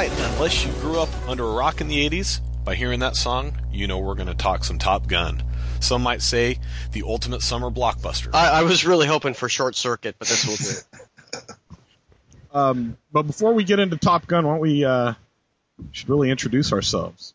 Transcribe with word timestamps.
Right, 0.00 0.32
unless 0.32 0.64
you 0.64 0.72
grew 0.80 0.98
up 0.98 1.10
under 1.28 1.44
a 1.44 1.52
rock 1.52 1.82
in 1.82 1.88
the 1.88 2.08
80s, 2.08 2.40
by 2.64 2.74
hearing 2.74 3.00
that 3.00 3.16
song, 3.16 3.54
you 3.70 3.86
know 3.86 3.98
we're 3.98 4.14
going 4.14 4.28
to 4.28 4.34
talk 4.34 4.64
some 4.64 4.78
Top 4.78 5.06
Gun. 5.06 5.42
Some 5.80 6.02
might 6.02 6.22
say 6.22 6.58
the 6.92 7.02
ultimate 7.02 7.42
summer 7.42 7.70
blockbuster. 7.70 8.30
I, 8.32 8.60
I 8.60 8.62
was 8.62 8.86
really 8.86 9.06
hoping 9.06 9.34
for 9.34 9.50
short 9.50 9.76
circuit, 9.76 10.16
but 10.18 10.26
this 10.26 10.46
will 10.46 10.56
do. 10.56 10.70
it. 10.70 11.56
Um, 12.52 12.96
but 13.12 13.28
before 13.28 13.54
we 13.54 13.62
get 13.62 13.78
into 13.78 13.96
Top 13.96 14.26
Gun, 14.26 14.44
why 14.44 14.54
don't 14.54 14.60
we 14.60 14.84
uh, 14.84 15.12
should 15.92 16.08
really 16.08 16.32
introduce 16.32 16.72
ourselves? 16.72 17.32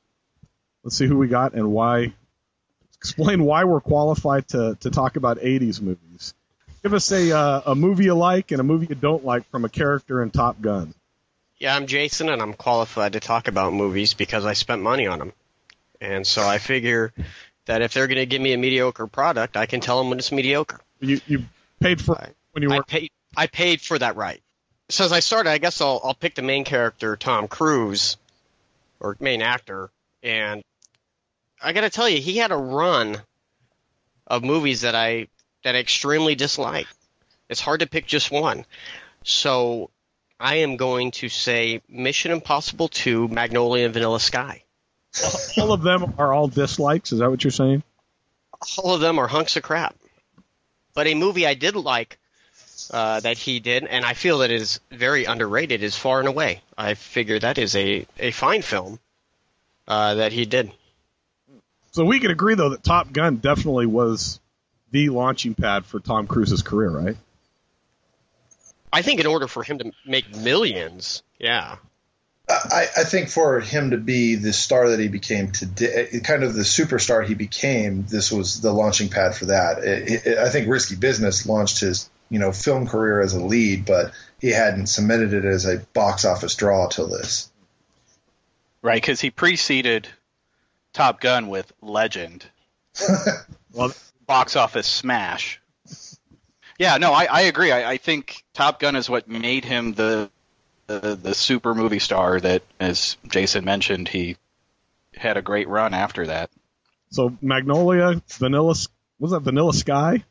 Let's 0.84 0.98
see 0.98 1.08
who 1.08 1.18
we 1.18 1.30
got 1.30 1.54
and 1.54 1.72
why. 1.72 2.14
Explain 2.98 3.45
why 3.45 3.64
we're 3.64 3.80
qualified 3.80 4.50
to, 4.50 4.78
to 4.82 4.89
talk 4.89 5.16
about 5.16 5.38
80s 5.38 5.82
movies. 5.82 6.34
Give 6.84 6.94
us 6.94 7.09
a 7.14 7.32
uh, 7.32 7.61
a 7.67 7.76
movie 7.76 8.04
you 8.04 8.14
like 8.14 8.52
and 8.52 8.59
a 8.59 8.64
movie 8.66 8.88
you 8.89 8.95
don't 8.95 9.23
like 9.23 9.50
from 9.52 9.64
a 9.64 9.70
character 9.70 10.22
in 10.22 10.32
Top 10.32 10.59
Gun. 10.59 10.94
Yeah, 11.58 11.75
I'm 11.75 11.88
Jason, 11.88 12.30
and 12.30 12.42
I'm 12.42 12.53
qualified 12.53 13.14
to 13.14 13.20
talk 13.20 13.48
about 13.48 13.73
movies 13.73 14.14
because 14.14 14.45
I 14.45 14.53
spent 14.53 14.81
money 14.81 15.08
on 15.08 15.20
them. 15.20 15.34
And 16.02 16.28
so 16.28 16.45
I 16.45 16.58
figure 16.58 17.14
that 17.66 17.81
if 17.81 17.94
they're 17.94 18.08
going 18.08 18.17
to 18.17 18.25
give 18.25 18.42
me 18.42 18.53
a 18.53 18.58
mediocre 18.58 19.08
product, 19.08 19.56
I 19.56 19.66
can 19.66 19.80
tell 19.80 19.98
them 19.98 20.09
when 20.09 20.20
it's 20.20 20.31
mediocre. 20.31 20.81
You 21.00 21.22
you 21.28 21.45
paid 21.80 22.02
for 22.02 22.17
it 22.17 22.36
when 22.52 22.64
you 22.64 22.72
I 22.72 22.78
were 22.78 22.83
paid. 22.83 23.11
I 23.36 23.48
paid 23.48 23.81
for 23.81 23.98
that 23.98 24.16
right. 24.16 24.42
So 24.89 25.06
as 25.06 25.11
I 25.11 25.20
started, 25.20 25.50
I 25.50 25.58
guess 25.58 25.81
I'll 25.81 26.02
I'll 26.03 26.14
pick 26.14 26.36
the 26.36 26.42
main 26.42 26.66
character, 26.66 27.16
Tom 27.16 27.48
Cruise, 27.48 28.17
or 29.00 29.16
main 29.20 29.42
actor, 29.42 29.89
and 30.22 30.61
I 31.61 31.73
got 31.73 31.81
to 31.81 31.89
tell 31.89 32.08
you, 32.08 32.22
he 32.22 32.38
had 32.38 32.52
a 32.52 32.58
run 32.58 33.17
of 34.28 34.44
movies 34.44 34.81
that 34.81 34.95
I 34.95 35.28
that 35.64 35.76
I 35.76 35.80
extremely 35.80 36.36
dislike. 36.36 36.88
It's 37.50 37.61
hard 37.61 37.80
to 37.80 37.88
pick 37.88 38.06
just 38.06 38.31
one. 38.31 38.66
So 39.23 39.89
I 40.39 40.55
am 40.58 40.78
going 40.78 41.11
to 41.11 41.30
say 41.30 41.81
Mission 41.88 42.31
Impossible 42.31 42.88
2, 42.88 43.28
Magnolia 43.28 43.86
and 43.86 43.94
Vanilla 43.94 44.19
Sky. 44.19 44.64
all 45.58 45.72
of 45.72 45.81
them 45.81 46.14
are 46.17 46.33
all 46.33 46.47
dislikes. 46.47 47.11
Is 47.11 47.19
that 47.19 47.30
what 47.30 47.44
you're 47.44 47.52
saying? 47.52 47.83
all 48.77 48.95
of 48.95 49.02
them 49.02 49.19
are 49.19 49.27
hunks 49.27 49.55
of 49.58 49.64
crap. 49.64 49.95
But 50.94 51.08
a 51.08 51.14
movie 51.14 51.45
I 51.45 51.53
did 51.53 51.75
like 51.75 52.17
uh, 52.92 53.19
that 53.19 53.38
he 53.38 53.59
did, 53.59 53.86
and 53.86 54.05
I 54.05 54.14
feel 54.14 54.39
that 54.39 54.52
is 54.52 54.80
very 54.92 55.25
underrated, 55.25 55.83
is 55.83 55.95
Far 55.95 56.19
and 56.19 56.27
Away. 56.27 56.61
I 56.77 56.94
figure 56.94 57.39
that 57.39 57.58
is 57.58 57.75
a, 57.75 58.05
a 58.17 58.31
fine 58.31 58.61
film 58.61 58.99
uh, 59.88 60.16
that 60.16 60.31
he 60.31 60.45
did. 60.45 60.72
So 61.92 62.05
we 62.05 62.20
can 62.20 62.31
agree 62.31 62.55
though 62.55 62.70
that 62.70 62.83
Top 62.83 63.11
Gun 63.11 63.38
definitely 63.38 63.86
was 63.86 64.39
the 64.92 65.09
launching 65.09 65.55
pad 65.55 65.86
for 65.86 65.99
Tom 65.99 66.27
Cruise's 66.27 66.61
career, 66.61 66.89
right? 66.89 67.17
I 68.95 69.02
think 69.02 69.20
in 69.20 69.28
order 69.28 69.50
for 69.50 69.61
him 69.61 69.80
to 69.80 69.92
make 70.06 70.33
millions, 70.38 71.22
yeah. 71.38 71.76
I, 72.48 72.88
I 72.95 73.04
think 73.04 73.28
for 73.28 73.60
him 73.60 73.92
to 73.92 73.98
be 73.98 74.36
the 74.36 74.54
star 74.54 74.92
that 74.92 75.02
he 75.02 75.10
became 75.10 75.52
today, 75.52 76.22
kind 76.23 76.44
of 76.44 76.54
the 76.54 76.61
superstar 76.61 77.26
he 77.26 77.34
became, 77.34 78.05
this 78.05 78.32
was 78.32 78.61
the 78.61 78.72
launching 78.72 79.10
pad 79.10 79.36
for 79.36 79.48
that. 79.48 79.80
It, 79.80 80.26
it, 80.26 80.38
I 80.38 80.48
think 80.48 80.70
Risky 80.70 80.95
Business 80.95 81.45
launched 81.45 81.82
his, 81.82 82.10
you 82.30 82.39
know, 82.39 82.54
film 82.54 82.88
career 82.88 83.20
as 83.20 83.34
a 83.34 83.44
lead, 83.44 83.86
but 83.86 84.14
he 84.39 84.52
hadn't 84.52 84.88
cemented 84.88 85.34
it 85.34 85.44
as 85.44 85.66
a 85.66 85.80
box 85.92 86.23
office 86.23 86.55
draw 86.55 86.88
till 86.88 87.08
this. 87.08 87.52
Right, 88.82 89.02
because 89.02 89.20
he 89.20 89.30
preceded 89.30 90.08
Top 90.94 91.20
Gun 91.20 91.50
with 91.50 91.70
Legend, 91.82 92.45
Well, 93.73 93.94
box 94.26 94.55
office 94.55 94.88
smash. 94.88 95.60
Yeah, 96.77 96.97
no, 96.97 97.13
I, 97.13 97.25
I 97.25 97.41
agree. 97.41 97.71
I, 97.71 97.91
I 97.91 97.97
think 97.97 98.43
Top 98.53 98.80
Gun 98.80 98.95
is 98.95 99.09
what 99.09 99.27
made 99.30 99.63
him 99.65 99.93
the, 99.93 100.30
the 100.87 101.15
the 101.15 101.33
super 101.33 101.73
movie 101.73 101.99
star 101.99 102.39
that, 102.39 102.63
as 102.80 103.17
Jason 103.27 103.63
mentioned, 103.65 104.08
he 104.09 104.37
had 105.15 105.37
a 105.37 105.41
great 105.41 105.67
run 105.69 105.93
after 105.93 106.27
that. 106.27 106.49
so 107.11 107.36
Magnolia, 107.41 108.21
Vanilla, 108.37 108.75
was 109.19 109.31
that 109.31 109.39
Vanilla 109.41 109.73
Sky? 109.73 110.23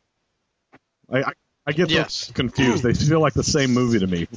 I 1.11 1.19
I, 1.23 1.33
I 1.67 1.73
get 1.73 1.91
Yes. 1.91 2.31
confused. 2.33 2.83
They 2.83 2.93
feel 2.93 3.21
like 3.21 3.33
the 3.35 3.43
same 3.43 3.73
movie 3.73 3.99
to 4.01 4.07
me. 4.07 4.29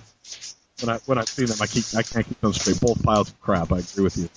When 0.81 0.89
I 0.95 0.99
when 1.07 1.17
I 1.17 1.25
see 1.25 1.45
them, 1.45 1.57
I 1.61 1.67
keep 1.67 1.83
I 1.95 2.03
can't 2.03 2.25
keep 2.25 2.39
them 2.39 2.53
straight. 2.53 2.79
Both 2.79 3.03
piles 3.03 3.29
of 3.29 3.41
crap. 3.41 3.71
I 3.73 3.79
agree 3.79 4.03
with 4.03 4.17
you. 4.17 4.29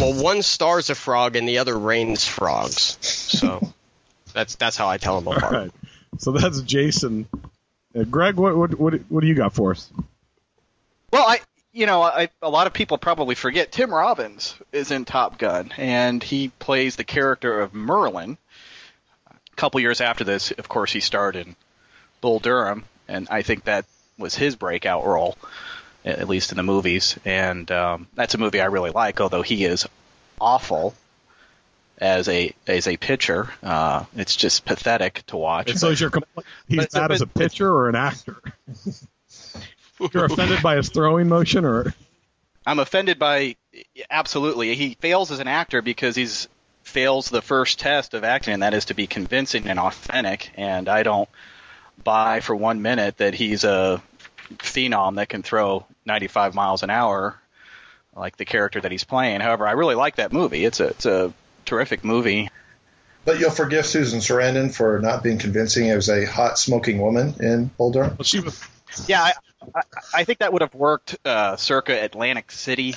Well, 0.00 0.22
one 0.22 0.42
star's 0.42 0.90
a 0.90 0.94
frog 0.94 1.36
and 1.36 1.48
the 1.48 1.58
other 1.58 1.78
rains 1.78 2.26
frogs. 2.26 2.98
So 3.00 3.62
that's 4.32 4.56
that's 4.56 4.76
how 4.76 4.88
I 4.88 4.96
tell 4.98 5.20
them 5.20 5.28
apart. 5.28 5.52
right. 5.52 5.70
So 6.18 6.32
that's 6.32 6.60
Jason. 6.62 7.26
Uh, 7.98 8.04
Greg, 8.04 8.36
what, 8.36 8.56
what 8.56 8.78
what 8.78 8.94
what 9.08 9.20
do 9.20 9.26
you 9.26 9.34
got 9.34 9.54
for 9.54 9.70
us? 9.70 9.90
Well, 11.12 11.24
I 11.26 11.40
you 11.72 11.86
know, 11.86 12.02
I, 12.02 12.28
a 12.42 12.50
lot 12.50 12.66
of 12.66 12.72
people 12.72 12.98
probably 12.98 13.34
forget 13.34 13.72
Tim 13.72 13.92
Robbins 13.92 14.56
is 14.72 14.90
in 14.90 15.04
Top 15.04 15.38
Gun, 15.38 15.72
and 15.76 16.22
he 16.22 16.48
plays 16.48 16.96
the 16.96 17.04
character 17.04 17.60
of 17.60 17.72
Merlin. 17.72 18.36
A 19.30 19.56
couple 19.56 19.80
years 19.80 20.00
after 20.00 20.24
this, 20.24 20.50
of 20.50 20.68
course, 20.68 20.92
he 20.92 21.00
starred 21.00 21.36
in 21.36 21.54
Bull 22.20 22.40
Durham, 22.40 22.84
and 23.06 23.28
I 23.30 23.42
think 23.42 23.64
that 23.64 23.84
was 24.18 24.34
his 24.34 24.56
breakout 24.56 25.04
role, 25.04 25.36
at 26.04 26.28
least 26.28 26.50
in 26.50 26.56
the 26.56 26.62
movies. 26.62 27.16
And 27.24 27.70
um, 27.70 28.08
that's 28.14 28.34
a 28.34 28.38
movie 28.38 28.60
I 28.60 28.66
really 28.66 28.90
like, 28.90 29.20
although 29.20 29.42
he 29.42 29.64
is 29.64 29.86
awful 30.40 30.94
as 32.00 32.28
a 32.28 32.54
as 32.66 32.86
a 32.86 32.96
pitcher. 32.96 33.50
Uh, 33.62 34.04
it's 34.16 34.36
just 34.36 34.64
pathetic 34.64 35.24
to 35.26 35.36
watch. 35.36 35.70
And 35.70 35.78
so 35.78 35.90
is 35.90 36.00
your 36.00 36.10
compl- 36.10 36.44
he's 36.68 36.78
but- 36.78 36.92
bad 36.92 37.12
as 37.12 37.20
a 37.20 37.26
pitcher 37.26 37.68
or 37.68 37.88
an 37.88 37.94
actor? 37.94 38.36
You're 40.12 40.26
offended 40.26 40.62
by 40.62 40.76
his 40.76 40.90
throwing 40.90 41.28
motion, 41.28 41.64
or 41.64 41.92
I'm 42.64 42.78
offended 42.78 43.18
by 43.18 43.56
absolutely. 44.08 44.74
He 44.76 44.94
fails 44.94 45.32
as 45.32 45.40
an 45.40 45.48
actor 45.48 45.82
because 45.82 46.14
he's 46.14 46.48
fails 46.84 47.28
the 47.28 47.42
first 47.42 47.80
test 47.80 48.14
of 48.14 48.24
acting, 48.24 48.54
and 48.54 48.62
that 48.62 48.74
is 48.74 48.86
to 48.86 48.94
be 48.94 49.06
convincing 49.06 49.66
and 49.66 49.78
authentic. 49.78 50.50
And 50.56 50.88
I 50.88 51.02
don't 51.02 51.28
buy 52.02 52.40
for 52.40 52.54
one 52.54 52.80
minute 52.80 53.16
that 53.18 53.34
he's 53.34 53.64
a 53.64 54.00
phenom 54.56 55.16
that 55.16 55.28
can 55.28 55.42
throw 55.42 55.84
95 56.06 56.54
miles 56.54 56.82
an 56.82 56.90
hour 56.90 57.38
like 58.16 58.36
the 58.36 58.44
character 58.44 58.80
that 58.80 58.90
he's 58.90 59.04
playing. 59.04 59.40
However, 59.40 59.66
I 59.66 59.72
really 59.72 59.94
like 59.94 60.16
that 60.16 60.32
movie. 60.32 60.64
It's 60.64 60.80
a 60.80 60.86
it's 60.88 61.06
a 61.06 61.32
terrific 61.64 62.04
movie. 62.04 62.50
But 63.24 63.40
you'll 63.40 63.50
forgive 63.50 63.84
Susan 63.84 64.20
Sarandon 64.20 64.74
for 64.74 64.98
not 65.00 65.22
being 65.22 65.38
convincing 65.38 65.90
as 65.90 66.08
a 66.08 66.24
hot 66.24 66.58
smoking 66.58 66.98
woman 67.00 67.34
in 67.40 67.66
Boulder. 67.66 68.04
Well, 68.04 68.22
she 68.22 68.40
was 68.40 68.62
Yeah, 69.06 69.22
I, 69.22 69.32
I, 69.74 69.82
I 70.14 70.24
think 70.24 70.38
that 70.38 70.52
would 70.52 70.62
have 70.62 70.74
worked 70.74 71.18
uh, 71.24 71.56
circa 71.56 72.02
Atlantic 72.02 72.50
City. 72.50 72.94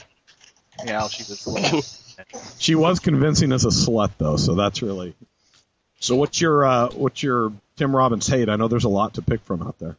You 0.80 0.94
know, 0.94 1.08
she 1.10 1.24
was. 1.24 2.16
she 2.60 2.76
was 2.76 3.00
convincing 3.00 3.52
as 3.52 3.66
a 3.66 3.70
slut 3.70 4.12
though, 4.18 4.38
so 4.38 4.56
that's 4.56 4.82
really. 4.82 5.16
So 6.00 6.16
what's 6.16 6.40
your 6.40 6.66
uh, 6.66 6.90
what's 6.92 7.22
your 7.22 7.52
Tim 7.76 7.96
Robbins 7.96 8.28
hate? 8.28 8.50
I 8.50 8.56
know 8.56 8.68
there's 8.68 8.86
a 8.86 8.90
lot 8.90 9.16
to 9.16 9.22
pick 9.22 9.42
from 9.42 9.62
out 9.62 9.78
there. 9.80 9.98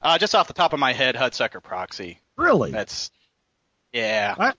Uh, 0.00 0.18
just 0.18 0.34
off 0.34 0.48
the 0.48 0.54
top 0.54 0.72
of 0.72 0.80
my 0.80 0.92
head, 0.92 1.14
Hudsucker 1.14 1.62
Proxy. 1.62 2.18
Really, 2.36 2.70
That's 2.72 3.10
yeah. 3.92 4.34
I, 4.38 4.52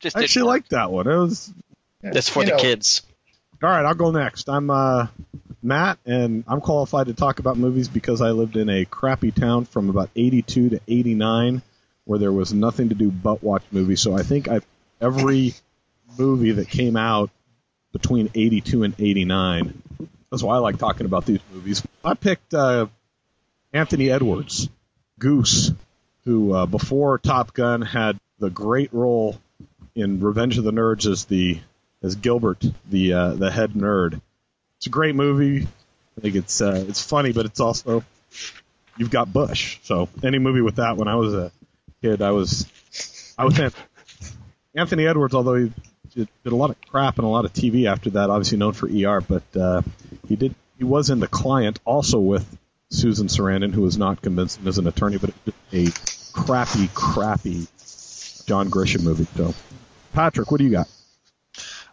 just 0.00 0.16
I 0.16 0.20
didn't 0.20 0.24
actually 0.24 0.42
work. 0.42 0.48
like 0.48 0.68
that 0.68 0.90
one. 0.90 1.06
It 1.06 1.16
was 1.16 1.52
That's 2.02 2.28
for 2.28 2.40
You 2.40 2.46
the 2.50 2.56
know, 2.56 2.62
kids. 2.62 3.02
all 3.62 3.70
right. 3.70 3.84
I'll 3.84 3.94
go 3.94 4.10
next. 4.10 4.48
I'm 4.48 4.70
uh, 4.70 5.08
Matt, 5.62 5.98
and 6.06 6.44
I'm 6.46 6.60
qualified 6.60 7.06
to 7.06 7.14
talk 7.14 7.38
about 7.40 7.56
movies 7.56 7.88
because 7.88 8.20
I 8.22 8.30
lived 8.30 8.56
in 8.56 8.68
a 8.68 8.84
crappy 8.84 9.32
town 9.32 9.64
from 9.64 9.90
about 9.90 10.10
82 10.14 10.70
to 10.70 10.80
89, 10.86 11.62
where 12.04 12.18
there 12.18 12.32
was 12.32 12.52
nothing 12.52 12.90
to 12.90 12.94
do 12.94 13.10
but 13.10 13.42
watch 13.42 13.64
movies. 13.72 14.00
So 14.00 14.16
I 14.16 14.22
think 14.22 14.48
I've 14.48 14.64
every 15.00 15.54
movie 16.18 16.52
that 16.52 16.68
came 16.68 16.96
out 16.96 17.30
between 17.92 18.30
82 18.34 18.84
and 18.84 18.94
89. 18.98 19.82
That's 20.30 20.42
why 20.42 20.54
I 20.56 20.58
like 20.58 20.78
talking 20.78 21.06
about 21.06 21.24
these 21.26 21.40
movies. 21.52 21.82
I 22.04 22.14
picked 22.14 22.54
uh, 22.54 22.86
Anthony 23.72 24.10
Edwards, 24.10 24.68
Goose, 25.18 25.72
who 26.24 26.52
uh, 26.52 26.66
before 26.66 27.18
Top 27.18 27.54
Gun 27.54 27.82
had 27.82 28.18
the 28.38 28.50
great 28.50 28.92
role 28.92 29.40
in 29.94 30.20
Revenge 30.20 30.58
of 30.58 30.64
the 30.64 30.70
Nerds 30.70 31.10
as 31.10 31.24
the 31.24 31.58
as 32.02 32.16
Gilbert, 32.16 32.64
the 32.88 33.12
uh, 33.12 33.34
the 33.34 33.50
head 33.50 33.72
nerd. 33.72 34.20
It's 34.78 34.86
a 34.86 34.90
great 34.90 35.14
movie. 35.14 35.66
I 36.16 36.20
think 36.20 36.36
it's 36.36 36.60
uh, 36.60 36.84
it's 36.88 37.02
funny, 37.02 37.32
but 37.32 37.46
it's 37.46 37.60
also 37.60 38.04
you've 38.96 39.10
got 39.10 39.32
Bush. 39.32 39.78
So 39.82 40.08
any 40.22 40.38
movie 40.38 40.60
with 40.60 40.76
that. 40.76 40.96
When 40.96 41.08
I 41.08 41.16
was 41.16 41.34
a 41.34 41.52
kid, 42.02 42.22
I 42.22 42.32
was 42.32 42.66
I 43.38 43.44
was 43.44 43.58
in. 43.58 43.72
Anthony 44.74 45.06
Edwards, 45.06 45.34
although 45.34 45.54
he 45.54 45.72
did, 46.14 46.28
a 46.44 46.50
lot 46.50 46.70
of 46.70 46.80
crap 46.82 47.16
and 47.18 47.24
a 47.24 47.28
lot 47.28 47.44
of 47.44 47.52
TV 47.52 47.90
after 47.90 48.10
that, 48.10 48.30
obviously 48.30 48.58
known 48.58 48.72
for 48.72 48.86
ER, 48.86 49.20
but 49.20 49.42
uh, 49.56 49.82
he 50.28 50.36
did 50.36 50.54
he 50.76 50.84
was 50.84 51.10
in 51.10 51.18
The 51.18 51.26
Client 51.26 51.80
also 51.84 52.20
with 52.20 52.56
Susan 52.90 53.26
Sarandon, 53.26 53.74
who 53.74 53.82
was 53.82 53.98
not 53.98 54.22
convincing 54.22 54.66
as 54.66 54.78
an 54.78 54.86
attorney, 54.86 55.18
but 55.18 55.30
a 55.72 55.88
crappy, 56.32 56.88
crappy 56.94 57.66
John 58.46 58.70
Grisham 58.70 59.02
movie. 59.02 59.26
So, 59.36 59.54
Patrick, 60.12 60.50
what 60.50 60.58
do 60.58 60.64
you 60.64 60.70
got? 60.70 60.88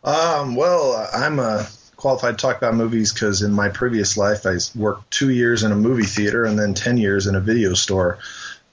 Um, 0.06 0.56
well, 0.56 1.10
I'm 1.12 1.40
uh, 1.40 1.66
qualified 1.96 2.38
to 2.38 2.42
talk 2.42 2.58
about 2.58 2.76
movies 2.76 3.12
because 3.12 3.42
in 3.42 3.52
my 3.52 3.70
previous 3.70 4.16
life, 4.16 4.46
I 4.46 4.58
worked 4.76 5.10
two 5.10 5.32
years 5.32 5.64
in 5.64 5.72
a 5.72 5.76
movie 5.76 6.04
theater 6.04 6.46
and 6.46 6.58
then 6.58 6.76
10 6.76 6.98
years 6.98 7.26
in 7.26 7.34
a 7.34 7.40
video 7.40 7.74
store. 7.74 8.20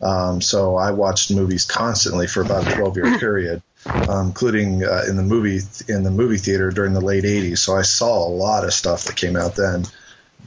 Um, 0.02 0.42
so 0.42 0.76
I 0.76 0.90
watched 0.90 1.30
movies 1.30 1.64
constantly 1.64 2.26
for 2.26 2.42
about 2.42 2.70
a 2.70 2.74
12 2.74 2.96
year 2.96 3.18
period, 3.18 3.62
um, 3.86 4.26
including 4.26 4.84
uh, 4.84 5.04
in 5.08 5.16
the 5.16 5.22
movie 5.22 5.60
in 5.88 6.02
the 6.02 6.10
movie 6.10 6.36
theater 6.36 6.70
during 6.70 6.92
the 6.92 7.00
late 7.00 7.24
80s. 7.24 7.58
So 7.58 7.76
I 7.76 7.82
saw 7.82 8.26
a 8.26 8.28
lot 8.28 8.64
of 8.64 8.74
stuff 8.74 9.04
that 9.04 9.16
came 9.16 9.36
out 9.36 9.56
then. 9.56 9.84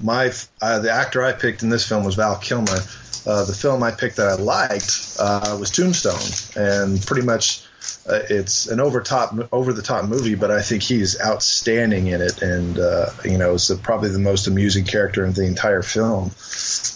My 0.03 0.31
uh, 0.61 0.79
the 0.79 0.91
actor 0.91 1.23
I 1.23 1.31
picked 1.31 1.63
in 1.63 1.69
this 1.69 1.87
film 1.87 2.03
was 2.03 2.15
Val 2.15 2.37
Kilmer. 2.37 2.77
Uh, 3.25 3.43
the 3.45 3.55
film 3.55 3.81
I 3.81 3.89
picked 3.89 4.17
that 4.17 4.27
I 4.27 4.35
liked 4.35 5.17
uh, 5.19 5.57
was 5.59 5.71
Tombstone, 5.71 6.61
and 6.61 7.03
pretty 7.03 7.25
much 7.25 7.64
uh, 8.07 8.21
it's 8.29 8.67
an 8.67 8.79
over 8.79 9.01
top 9.01 9.33
over 9.51 9.73
the 9.73 9.81
top 9.81 10.05
movie, 10.05 10.35
but 10.35 10.51
I 10.51 10.61
think 10.61 10.83
he's 10.83 11.19
outstanding 11.19 12.07
in 12.07 12.21
it, 12.21 12.41
and 12.41 12.77
uh, 12.77 13.09
you 13.23 13.37
know, 13.37 13.55
it's 13.55 13.73
probably 13.75 14.09
the 14.09 14.19
most 14.19 14.47
amusing 14.47 14.85
character 14.85 15.25
in 15.25 15.33
the 15.33 15.45
entire 15.45 15.81
film. 15.81 16.31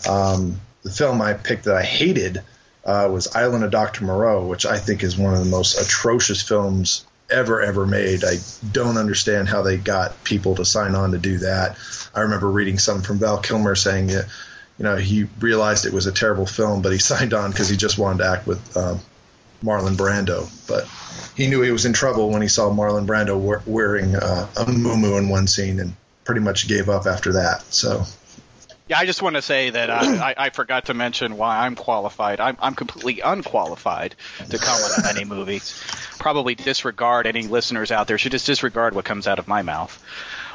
Um, 0.07 0.61
the 0.83 0.91
film 0.91 1.21
I 1.21 1.33
picked 1.33 1.65
that 1.65 1.75
I 1.75 1.83
hated 1.83 2.43
uh, 2.85 3.09
was 3.11 3.35
Island 3.35 3.63
of 3.63 3.71
Dr. 3.71 4.05
Moreau, 4.05 4.45
which 4.45 4.65
I 4.65 4.77
think 4.77 5.03
is 5.03 5.17
one 5.17 5.33
of 5.33 5.39
the 5.39 5.49
most 5.49 5.81
atrocious 5.81 6.43
films 6.43 7.05
ever 7.29 7.61
ever 7.61 7.87
made. 7.87 8.23
I 8.23 8.35
don't 8.71 8.97
understand 8.97 9.49
how 9.49 9.63
they 9.63 9.77
got 9.77 10.23
people 10.23 10.55
to 10.55 10.65
sign 10.65 10.93
on 10.93 11.11
to 11.11 11.17
do 11.17 11.39
that. 11.39 11.77
I 12.13 12.21
remember 12.21 12.49
reading 12.49 12.77
something 12.77 13.03
from 13.03 13.17
Val 13.17 13.39
Kilmer 13.39 13.73
saying 13.73 14.07
that 14.07 14.27
you 14.77 14.83
know 14.83 14.95
he 14.95 15.23
realized 15.39 15.87
it 15.87 15.93
was 15.93 16.05
a 16.05 16.11
terrible 16.11 16.45
film, 16.45 16.83
but 16.83 16.91
he 16.91 16.97
signed 16.99 17.33
on 17.33 17.49
because 17.49 17.67
he 17.67 17.77
just 17.77 17.97
wanted 17.97 18.19
to 18.19 18.29
act 18.29 18.45
with 18.45 18.77
um, 18.77 18.99
Marlon 19.63 19.95
Brando. 19.95 20.49
But 20.67 20.87
he 21.35 21.47
knew 21.47 21.61
he 21.61 21.71
was 21.71 21.85
in 21.85 21.93
trouble 21.93 22.29
when 22.29 22.41
he 22.41 22.47
saw 22.47 22.69
Marlon 22.69 23.05
Brando 23.05 23.65
wearing 23.65 24.15
uh, 24.15 24.47
a 24.57 24.65
muumuu 24.65 25.17
in 25.17 25.29
one 25.29 25.47
scene, 25.47 25.79
and 25.79 25.95
pretty 26.23 26.41
much 26.41 26.67
gave 26.67 26.89
up 26.89 27.05
after 27.05 27.33
that. 27.33 27.61
So. 27.73 28.03
Yeah, 28.87 28.97
I 28.97 29.05
just 29.05 29.21
want 29.21 29.35
to 29.35 29.43
say 29.43 29.69
that 29.69 29.91
I, 29.91 30.31
I, 30.31 30.35
I 30.37 30.49
forgot 30.49 30.85
to 30.85 30.95
mention 30.95 31.37
why 31.37 31.59
I'm 31.59 31.75
qualified. 31.75 32.39
I'm, 32.39 32.57
I'm 32.59 32.73
completely 32.73 33.21
unqualified 33.21 34.15
to 34.49 34.57
comment 34.57 34.93
on 34.97 35.15
any 35.15 35.25
movies. 35.25 35.79
Probably 36.17 36.55
disregard 36.55 37.27
any 37.27 37.43
listeners 37.43 37.91
out 37.91 38.07
there 38.07 38.17
should 38.17 38.31
just 38.31 38.47
disregard 38.47 38.95
what 38.95 39.05
comes 39.05 39.27
out 39.27 39.37
of 39.37 39.47
my 39.47 39.61
mouth. 39.61 40.03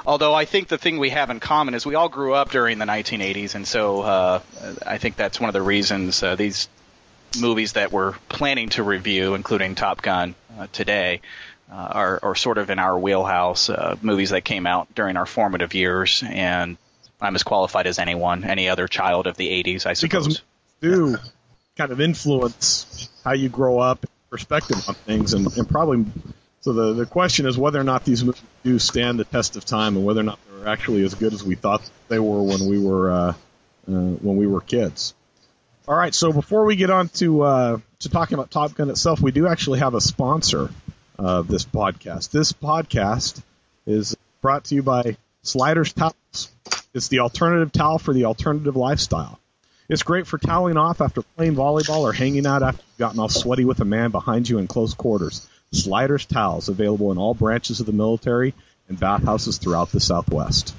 Although 0.05 0.35
I 0.35 0.47
think 0.47 0.67
the 0.67 0.79
thing 0.79 0.99
we 0.99 1.11
have 1.11 1.31
in 1.31 1.39
common 1.39 1.75
is 1.75 1.87
we 1.87 1.95
all 1.95 2.09
grew 2.09 2.35
up 2.35 2.51
during 2.51 2.79
the 2.79 2.85
1980s, 2.85 3.55
and 3.55 3.67
so 3.67 4.03
uh, 4.03 4.41
I 4.85 4.99
think 4.99 5.15
that's 5.17 5.41
one 5.41 5.49
of 5.49 5.55
the 5.55 5.63
reasons 5.63 6.23
uh, 6.23 6.35
these 6.35 6.69
movies 7.37 7.75
that 7.75 7.93
we're 7.93 8.13
planning 8.29 8.69
to 8.71 8.83
review, 8.83 9.35
including 9.35 9.75
Top 9.75 10.03
Gun 10.03 10.35
uh, 10.59 10.67
today, 10.73 11.21
uh, 11.71 11.75
are, 11.75 12.21
are, 12.23 12.35
sort 12.35 12.59
of 12.59 12.71
in 12.71 12.79
our 12.79 12.99
wheelhouse. 12.99 13.71
Uh, 13.71 13.97
movies 14.03 14.31
that 14.31 14.45
came 14.45 14.67
out 14.67 14.95
during 14.95 15.17
our 15.17 15.27
formative 15.27 15.75
years, 15.75 16.23
and 16.27 16.77
I'm 17.21 17.35
as 17.35 17.43
qualified 17.43 17.87
as 17.87 17.99
anyone, 17.99 18.45
any 18.45 18.69
other 18.69 18.87
child 18.87 19.27
of 19.27 19.37
the 19.37 19.49
80s, 19.63 19.87
I 19.87 19.95
suppose. 19.95 20.27
Because 20.27 20.43
do 20.81 21.17
kind 21.77 21.91
of 21.91 22.01
influence 22.01 23.11
how 23.25 23.33
you 23.33 23.49
grow 23.49 23.79
up, 23.79 24.07
perspective 24.31 24.77
on 24.89 24.95
things, 24.95 25.33
and, 25.33 25.47
and 25.57 25.69
probably. 25.69 26.05
So 26.61 26.73
the 26.73 26.95
the 26.95 27.07
question 27.07 27.47
is 27.47 27.59
whether 27.59 27.81
or 27.81 27.85
not 27.85 28.05
these 28.05 28.25
movies 28.25 28.43
do 28.63 28.79
stand 28.79 29.19
the 29.19 29.25
test 29.25 29.57
of 29.57 29.65
time, 29.65 29.97
and 29.97 30.05
whether 30.05 30.21
or 30.21 30.25
not 30.25 30.39
they're 30.49 30.69
actually 30.69 31.05
as 31.05 31.15
good 31.15 31.33
as 31.33 31.43
we 31.43 31.55
thought 31.57 31.89
they 32.09 32.19
were 32.19 32.43
when 32.43 32.67
we 32.67 32.79
were 32.79 33.11
uh, 33.11 33.17
uh, 33.27 33.33
when 33.87 34.37
we 34.37 34.47
were 34.47 34.61
kids. 34.61 35.15
All 35.87 35.95
right, 35.95 36.15
so 36.15 36.33
before 36.33 36.65
we 36.65 36.77
get 36.77 36.89
on 36.89 37.11
to 37.11 37.43
uh, 37.43 37.79
to 37.99 38.09
talking 38.09 38.37
about 38.37 38.51
Top 38.51 38.75
Gun 38.75 38.89
itself, 38.89 39.21
we 39.21 39.33
do 39.33 39.47
actually 39.47 39.81
have 39.81 39.93
a 39.93 40.01
sponsor 40.01 40.71
of 41.19 41.47
this 41.47 41.67
podcast. 41.67 42.31
This 42.31 42.53
podcast 42.53 43.43
is 43.87 44.17
brought 44.41 44.65
to 44.65 44.77
you 44.77 44.83
by 44.83 45.19
Sliders 45.43 45.93
Towels. 45.93 46.51
It's 46.95 47.09
the 47.09 47.19
alternative 47.19 47.71
towel 47.71 47.99
for 47.99 48.15
the 48.15 48.25
alternative 48.25 48.77
lifestyle. 48.77 49.39
It's 49.91 50.03
great 50.03 50.27
for 50.27 50.39
toweling 50.39 50.79
off 50.79 51.03
after 51.03 51.21
playing 51.21 51.55
volleyball 51.55 52.01
or 52.01 52.15
hanging 52.15 52.47
out 52.47 52.63
after 52.63 52.83
you've 52.89 52.99
gotten 52.99 53.21
all 53.21 53.29
sweaty 53.29 53.67
with 53.67 53.81
a 53.81 53.85
man 53.85 54.11
behind 54.11 54.49
you 54.49 54.57
in 54.57 54.67
close 54.67 54.95
quarters. 54.95 55.47
Sliders 55.71 56.25
Towels, 56.25 56.71
available 56.71 57.13
in 57.13 57.19
all 57.19 57.35
branches 57.35 57.81
of 57.81 57.87
the 57.87 57.93
military 57.93 58.55
and 58.89 58.99
bathhouses 58.99 59.59
throughout 59.59 59.93
the 59.93 60.01
Southwest. 60.01 60.75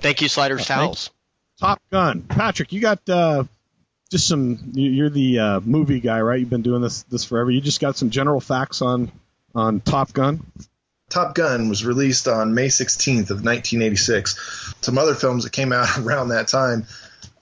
Thank 0.00 0.22
you, 0.22 0.28
Sliders 0.28 0.62
uh, 0.62 0.74
Towels. 0.76 1.10
Top 1.58 1.82
Gun. 1.92 2.22
Patrick, 2.22 2.72
you 2.72 2.80
got 2.80 3.06
uh, 3.06 3.44
just 4.10 4.26
some. 4.26 4.72
You're 4.74 5.10
the 5.10 5.38
uh, 5.38 5.60
movie 5.60 6.00
guy, 6.00 6.20
right? 6.20 6.40
You've 6.40 6.50
been 6.50 6.62
doing 6.62 6.82
this 6.82 7.02
this 7.04 7.24
forever. 7.24 7.50
You 7.50 7.60
just 7.60 7.80
got 7.80 7.96
some 7.96 8.10
general 8.10 8.40
facts 8.40 8.82
on 8.82 9.10
on 9.54 9.80
Top 9.80 10.12
Gun. 10.12 10.44
Top 11.08 11.34
Gun 11.34 11.68
was 11.68 11.84
released 11.84 12.28
on 12.28 12.54
May 12.54 12.68
16th 12.68 13.30
of 13.30 13.44
1986. 13.44 14.74
Some 14.80 14.96
other 14.96 15.14
films 15.14 15.44
that 15.44 15.52
came 15.52 15.72
out 15.72 15.98
around 15.98 16.28
that 16.28 16.48
time 16.48 16.86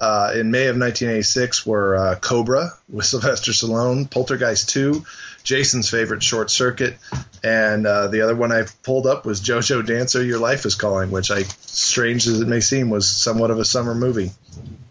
uh, 0.01 0.33
in 0.35 0.51
May 0.51 0.67
of 0.67 0.77
1986 0.77 1.67
were 1.67 1.97
uh, 1.97 2.15
Cobra 2.17 2.71
with 2.89 3.05
Sylvester 3.07 3.53
Stallone, 3.53 4.11
Poltergeist 4.11 4.71
2, 4.71 5.05
Jason's 5.43 5.91
favorite 5.91 6.23
Short 6.23 6.51
Circuit, 6.51 6.97
and 7.43 7.87
uh, 7.87 8.09
the 8.09 8.23
other 8.23 8.37
one 8.37 8.53
I 8.53 8.65
pulled 8.83 9.07
up 9.07 9.27
was 9.27 9.41
JoJo 9.41 9.87
Dancer, 9.87 10.23
Your 10.23 10.39
Life 10.39 10.67
is 10.67 10.75
Calling, 10.75 11.11
which 11.11 11.31
I, 11.31 11.43
strange 11.43 12.27
as 12.27 12.41
it 12.41 12.49
may 12.49 12.61
seem, 12.61 12.91
was 12.91 13.09
somewhat 13.09 13.51
of 13.51 13.59
a 13.59 13.65
summer 13.65 13.95
movie. 13.95 14.31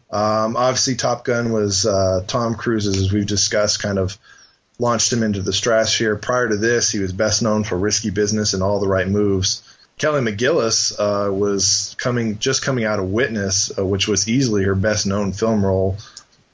Um, 0.09 0.55
obviously, 0.55 0.95
Top 0.95 1.25
Gun 1.25 1.51
was 1.51 1.85
uh, 1.85 2.23
Tom 2.27 2.55
Cruise's, 2.55 2.97
as 2.97 3.11
we've 3.11 3.25
discussed, 3.25 3.81
kind 3.81 3.99
of 3.99 4.17
launched 4.79 5.11
him 5.11 5.23
into 5.23 5.41
the 5.41 5.53
stratosphere. 5.53 6.15
Prior 6.15 6.47
to 6.47 6.57
this, 6.57 6.91
he 6.91 6.99
was 6.99 7.11
best 7.11 7.41
known 7.41 7.63
for 7.63 7.77
Risky 7.77 8.09
Business 8.09 8.53
and 8.53 8.63
All 8.63 8.79
the 8.79 8.87
Right 8.87 9.07
Moves. 9.07 9.61
Kelly 9.97 10.21
McGillis 10.21 10.93
uh, 10.99 11.33
was 11.33 11.95
coming 11.97 12.37
just 12.37 12.61
coming 12.61 12.85
out 12.85 12.99
of 12.99 13.09
Witness, 13.09 13.77
uh, 13.77 13.85
which 13.85 14.07
was 14.07 14.29
easily 14.29 14.63
her 14.63 14.75
best 14.75 15.07
known 15.07 15.33
film 15.33 15.65
role. 15.65 15.97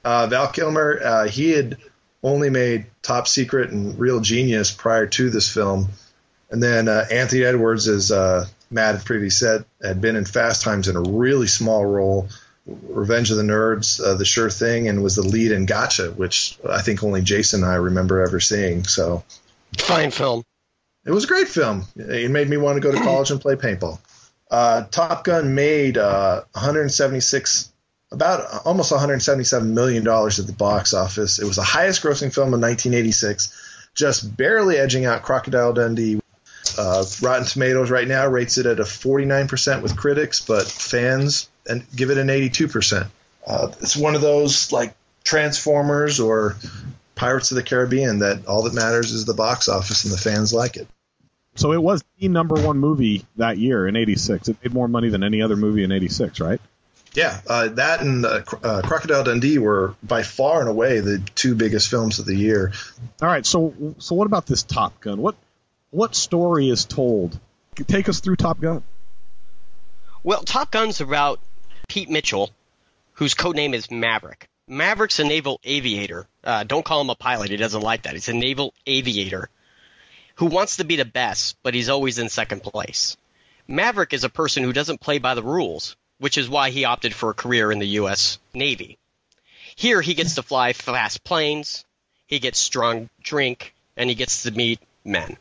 Uh, 0.03 0.27
Val 0.27 0.47
Kilmer, 0.47 0.99
uh, 1.03 1.27
he 1.27 1.51
had 1.51 1.77
only 2.23 2.49
made 2.49 2.85
Top 3.01 3.27
Secret 3.27 3.71
and 3.71 3.99
Real 3.99 4.21
Genius 4.21 4.71
prior 4.71 5.07
to 5.07 5.29
this 5.29 5.53
film, 5.53 5.89
and 6.49 6.63
then 6.63 6.87
uh, 6.87 7.05
Anthony 7.11 7.43
Edwards, 7.43 7.87
as 7.89 8.11
Matt 8.71 8.95
had 8.95 9.05
previously 9.05 9.29
said, 9.29 9.65
had 9.81 10.01
been 10.01 10.15
in 10.15 10.25
Fast 10.25 10.61
Times 10.61 10.87
in 10.87 10.95
a 10.95 11.01
really 11.01 11.47
small 11.47 11.85
role 11.85 12.29
Revenge 12.65 13.29
of 13.31 13.37
the 13.37 13.43
Nerds, 13.43 13.99
uh, 14.01 14.13
The 14.13 14.25
Sure 14.25 14.49
Thing, 14.49 14.87
and 14.87 15.03
was 15.03 15.15
the 15.15 15.21
lead 15.21 15.51
in 15.51 15.65
Gotcha, 15.65 16.11
which 16.11 16.57
I 16.67 16.81
think 16.81 17.03
only 17.03 17.21
Jason 17.21 17.63
and 17.63 17.71
I 17.71 17.75
remember 17.75 18.21
ever 18.21 18.39
seeing. 18.39 18.85
So, 18.85 19.23
fine 19.77 20.11
film. 20.11 20.43
It 21.05 21.11
was 21.11 21.25
a 21.25 21.27
great 21.27 21.49
film. 21.49 21.85
It 21.97 22.31
made 22.31 22.49
me 22.49 22.55
want 22.55 22.77
to 22.77 22.81
go 22.81 22.91
to 22.91 23.03
college 23.03 23.31
and 23.31 23.41
play 23.41 23.55
paintball. 23.55 23.99
Uh, 24.49 24.83
Top 24.83 25.25
Gun 25.25 25.55
made 25.55 25.97
uh, 25.97 26.43
176, 26.53 27.73
about 28.11 28.65
almost 28.65 28.91
177 28.91 29.73
million 29.73 30.03
dollars 30.05 30.39
at 30.39 30.47
the 30.47 30.53
box 30.53 30.93
office. 30.93 31.39
It 31.39 31.45
was 31.45 31.57
the 31.57 31.63
highest-grossing 31.63 32.33
film 32.33 32.53
in 32.53 32.61
1986, 32.61 33.89
just 33.95 34.37
barely 34.37 34.77
edging 34.77 35.05
out 35.05 35.23
Crocodile 35.23 35.73
Dundee. 35.73 36.21
Uh, 36.77 37.05
Rotten 37.21 37.45
Tomatoes 37.45 37.91
right 37.91 38.07
now 38.07 38.27
rates 38.27 38.57
it 38.57 38.65
at 38.65 38.79
a 38.79 38.83
49% 38.83 39.81
with 39.81 39.97
critics, 39.97 40.41
but 40.41 40.63
fans 40.63 41.49
and 41.67 41.85
give 41.95 42.09
it 42.09 42.17
an 42.17 42.27
82%. 42.27 43.07
Uh, 43.45 43.71
it's 43.81 43.95
one 43.95 44.15
of 44.15 44.21
those 44.21 44.71
like 44.71 44.95
Transformers 45.23 46.19
or 46.19 46.55
Pirates 47.15 47.51
of 47.51 47.55
the 47.55 47.63
Caribbean 47.63 48.19
that 48.19 48.45
all 48.47 48.63
that 48.63 48.73
matters 48.73 49.11
is 49.11 49.25
the 49.25 49.33
box 49.33 49.69
office 49.69 50.05
and 50.05 50.13
the 50.13 50.17
fans 50.17 50.53
like 50.53 50.77
it. 50.77 50.87
So 51.55 51.71
it 51.71 51.81
was 51.81 52.03
the 52.17 52.27
number 52.27 52.55
one 52.55 52.79
movie 52.79 53.25
that 53.35 53.57
year 53.57 53.87
in 53.87 53.95
'86. 53.95 54.49
It 54.49 54.57
made 54.63 54.73
more 54.73 54.87
money 54.87 55.09
than 55.09 55.23
any 55.23 55.41
other 55.41 55.55
movie 55.55 55.83
in 55.83 55.91
'86, 55.91 56.39
right? 56.39 56.59
Yeah, 57.13 57.39
uh, 57.47 57.67
that 57.69 58.01
and 58.01 58.25
uh, 58.25 58.41
uh, 58.63 58.81
Crocodile 58.81 59.23
Dundee 59.23 59.59
were 59.59 59.93
by 60.01 60.23
far 60.23 60.61
and 60.61 60.69
away 60.69 60.99
the 60.99 61.19
two 61.35 61.53
biggest 61.53 61.89
films 61.89 62.17
of 62.17 62.25
the 62.25 62.35
year. 62.35 62.73
All 63.21 63.27
right, 63.27 63.45
so 63.45 63.93
so 63.99 64.15
what 64.15 64.25
about 64.25 64.47
this 64.47 64.63
Top 64.63 64.99
Gun? 64.99 65.21
What 65.21 65.35
what 65.93 66.15
story 66.15 66.69
is 66.69 66.85
told? 66.85 67.39
Take 67.87 68.09
us 68.09 68.19
through 68.19 68.35
Top 68.35 68.59
Gun. 68.59 68.83
Well, 70.23 70.41
Top 70.41 70.71
Gun's 70.71 71.01
about 71.01 71.39
Pete 71.87 72.09
Mitchell, 72.09 72.49
whose 73.13 73.35
code 73.35 73.55
name 73.55 73.73
is 73.73 73.91
Maverick. 73.91 74.47
Maverick's 74.67 75.19
a 75.19 75.23
naval 75.23 75.59
aviator. 75.63 76.25
Uh, 76.43 76.63
don't 76.63 76.83
call 76.83 77.01
him 77.01 77.11
a 77.11 77.15
pilot. 77.15 77.51
He 77.51 77.57
doesn't 77.57 77.81
like 77.81 78.03
that. 78.03 78.13
He's 78.13 78.29
a 78.29 78.33
naval 78.33 78.73
aviator. 78.87 79.49
who 80.35 80.47
wants 80.47 80.77
to 80.77 80.83
be 80.83 80.95
the 80.95 81.05
best, 81.05 81.55
but 81.61 81.75
he's 81.75 81.89
always 81.89 82.17
in 82.17 82.27
second 82.27 82.63
place. 82.63 83.15
Maverick 83.67 84.13
is 84.13 84.23
a 84.23 84.29
person 84.29 84.63
who 84.63 84.73
doesn't 84.73 84.99
play 84.99 85.19
by 85.19 85.35
the 85.35 85.43
rules, 85.43 85.95
which 86.17 86.39
is 86.39 86.49
why 86.49 86.71
he 86.71 86.85
opted 86.85 87.13
for 87.13 87.29
a 87.29 87.35
career 87.35 87.71
in 87.71 87.77
the 87.77 87.99
U.S. 87.99 88.39
Navy. 88.51 88.97
Here 89.75 90.01
he 90.01 90.15
gets 90.15 90.35
to 90.35 90.43
fly 90.43 90.73
fast 90.73 91.23
planes, 91.23 91.85
he 92.25 92.39
gets 92.39 92.57
strong 92.57 93.09
drink, 93.21 93.75
and 93.95 94.09
he 94.09 94.15
gets 94.15 94.41
to 94.43 94.51
meet 94.51 94.79
men. 95.05 95.37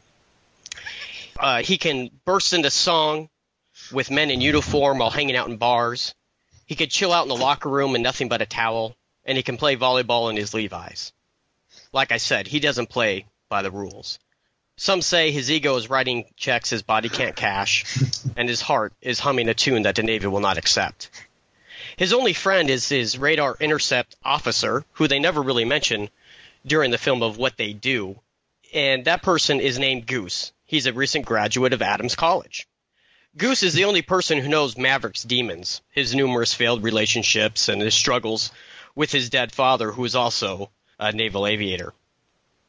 Uh, 1.39 1.62
he 1.62 1.79
can 1.79 2.11
burst 2.25 2.53
into 2.53 2.71
song 2.71 3.29
with 3.93 4.11
men 4.11 4.31
in 4.31 4.41
uniform 4.41 4.99
while 4.99 5.11
hanging 5.11 5.37
out 5.37 5.49
in 5.49 5.57
bars. 5.57 6.15
He 6.67 6.75
could 6.75 6.91
chill 6.91 7.12
out 7.12 7.25
in 7.25 7.29
the 7.29 7.37
locker 7.37 7.69
room 7.69 7.97
in 7.97 8.03
nothing 8.03 8.29
but 8.29 8.43
a 8.43 8.47
towel, 8.47 8.97
and 9.25 9.37
he 9.37 9.43
can 9.43 9.57
play 9.57 9.77
volleyball 9.77 10.31
in 10.31 10.37
his 10.37 10.55
Levi's. 10.55 11.12
Like 11.93 12.12
I 12.12 12.19
said, 12.19 12.47
he 12.47 12.61
doesn't 12.61 12.91
play 12.91 13.27
by 13.49 13.62
the 13.62 13.71
rules. 13.71 14.19
Some 14.77 15.03
say 15.03 15.31
his 15.31 15.51
ego 15.51 15.77
is 15.77 15.91
writing 15.91 16.25
checks 16.37 16.71
his 16.71 16.83
body 16.83 17.09
can't 17.09 17.37
cash, 17.37 17.85
and 18.37 18.49
his 18.49 18.61
heart 18.61 18.95
is 19.01 19.21
humming 19.21 19.49
a 19.49 19.55
tune 19.55 19.83
that 19.83 19.97
the 19.97 20.03
Navy 20.03 20.27
will 20.27 20.41
not 20.41 20.59
accept. 20.59 21.11
His 21.97 22.12
only 22.12 22.33
friend 22.33 22.71
is 22.71 22.89
his 22.89 23.19
radar 23.19 23.57
intercept 23.61 24.17
officer, 24.25 24.85
who 24.93 25.09
they 25.09 25.19
never 25.19 25.43
really 25.43 25.65
mention 25.65 26.09
during 26.65 26.91
the 26.91 26.99
film 26.99 27.23
of 27.23 27.37
what 27.37 27.57
they 27.57 27.73
do, 27.73 28.19
and 28.73 29.05
that 29.05 29.23
person 29.23 29.61
is 29.61 29.79
named 29.79 30.07
Goose. 30.07 30.53
He's 30.73 30.87
a 30.87 30.93
recent 30.95 31.26
graduate 31.26 31.75
of 31.75 31.83
Adams 31.83 32.17
College. 32.17 32.67
Goose 33.37 33.62
is 33.62 33.75
the 33.75 33.85
only 33.85 34.00
person 34.00 34.38
who 34.38 34.49
knows 34.49 34.79
Maverick's 34.79 35.23
demons, 35.23 35.83
his 35.91 36.14
numerous 36.14 36.55
failed 36.55 36.83
relationships, 36.83 37.69
and 37.69 37.83
his 37.83 37.95
struggles 37.95 38.50
with 38.95 39.12
his 39.12 39.29
dead 39.29 39.52
father, 39.52 39.93
who 39.93 40.02
is 40.07 40.14
also 40.14 40.71
a 40.99 41.12
naval 41.12 41.47
aviator. 41.47 41.93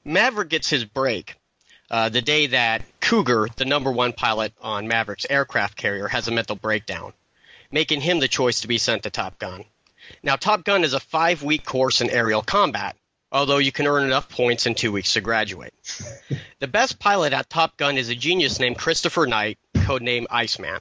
Maverick 0.03 0.50
gets 0.50 0.69
his 0.69 0.83
break 0.83 1.38
uh, 1.89 2.10
the 2.10 2.22
day 2.22 2.48
that 2.48 2.81
Cougar, 3.00 3.48
the 3.55 3.63
number 3.63 3.89
one 3.89 4.12
pilot 4.12 4.51
on 4.60 4.89
Maverick's 4.89 5.25
aircraft 5.29 5.77
carrier, 5.77 6.10
has 6.10 6.27
a 6.27 6.31
mental 6.31 6.57
breakdown, 6.57 7.13
making 7.72 8.01
him 8.01 8.19
the 8.19 8.27
choice 8.27 8.60
to 8.60 8.67
be 8.67 8.79
sent 8.79 9.03
to 9.03 9.12
Top 9.12 9.39
Gun. 9.39 9.63
Now, 10.22 10.36
Top 10.36 10.65
Gun 10.65 10.83
is 10.83 10.93
a 10.93 11.00
five 11.00 11.41
week 11.41 11.63
course 11.63 12.01
in 12.01 12.10
aerial 12.10 12.41
combat, 12.41 12.98
although 13.33 13.57
you 13.57 13.71
can 13.71 13.87
earn 13.87 14.03
enough 14.03 14.29
points 14.29 14.67
in 14.67 14.75
two 14.75 14.91
weeks 14.91 15.13
to 15.13 15.21
graduate. 15.21 15.73
the 16.59 16.67
best 16.67 16.99
pilot 16.99 17.33
at 17.33 17.49
Top 17.49 17.75
Gun 17.75 17.97
is 17.97 18.09
a 18.09 18.15
genius 18.15 18.59
named 18.59 18.77
Christopher 18.77 19.25
Knight, 19.25 19.57
codenamed 19.75 20.27
Iceman. 20.29 20.79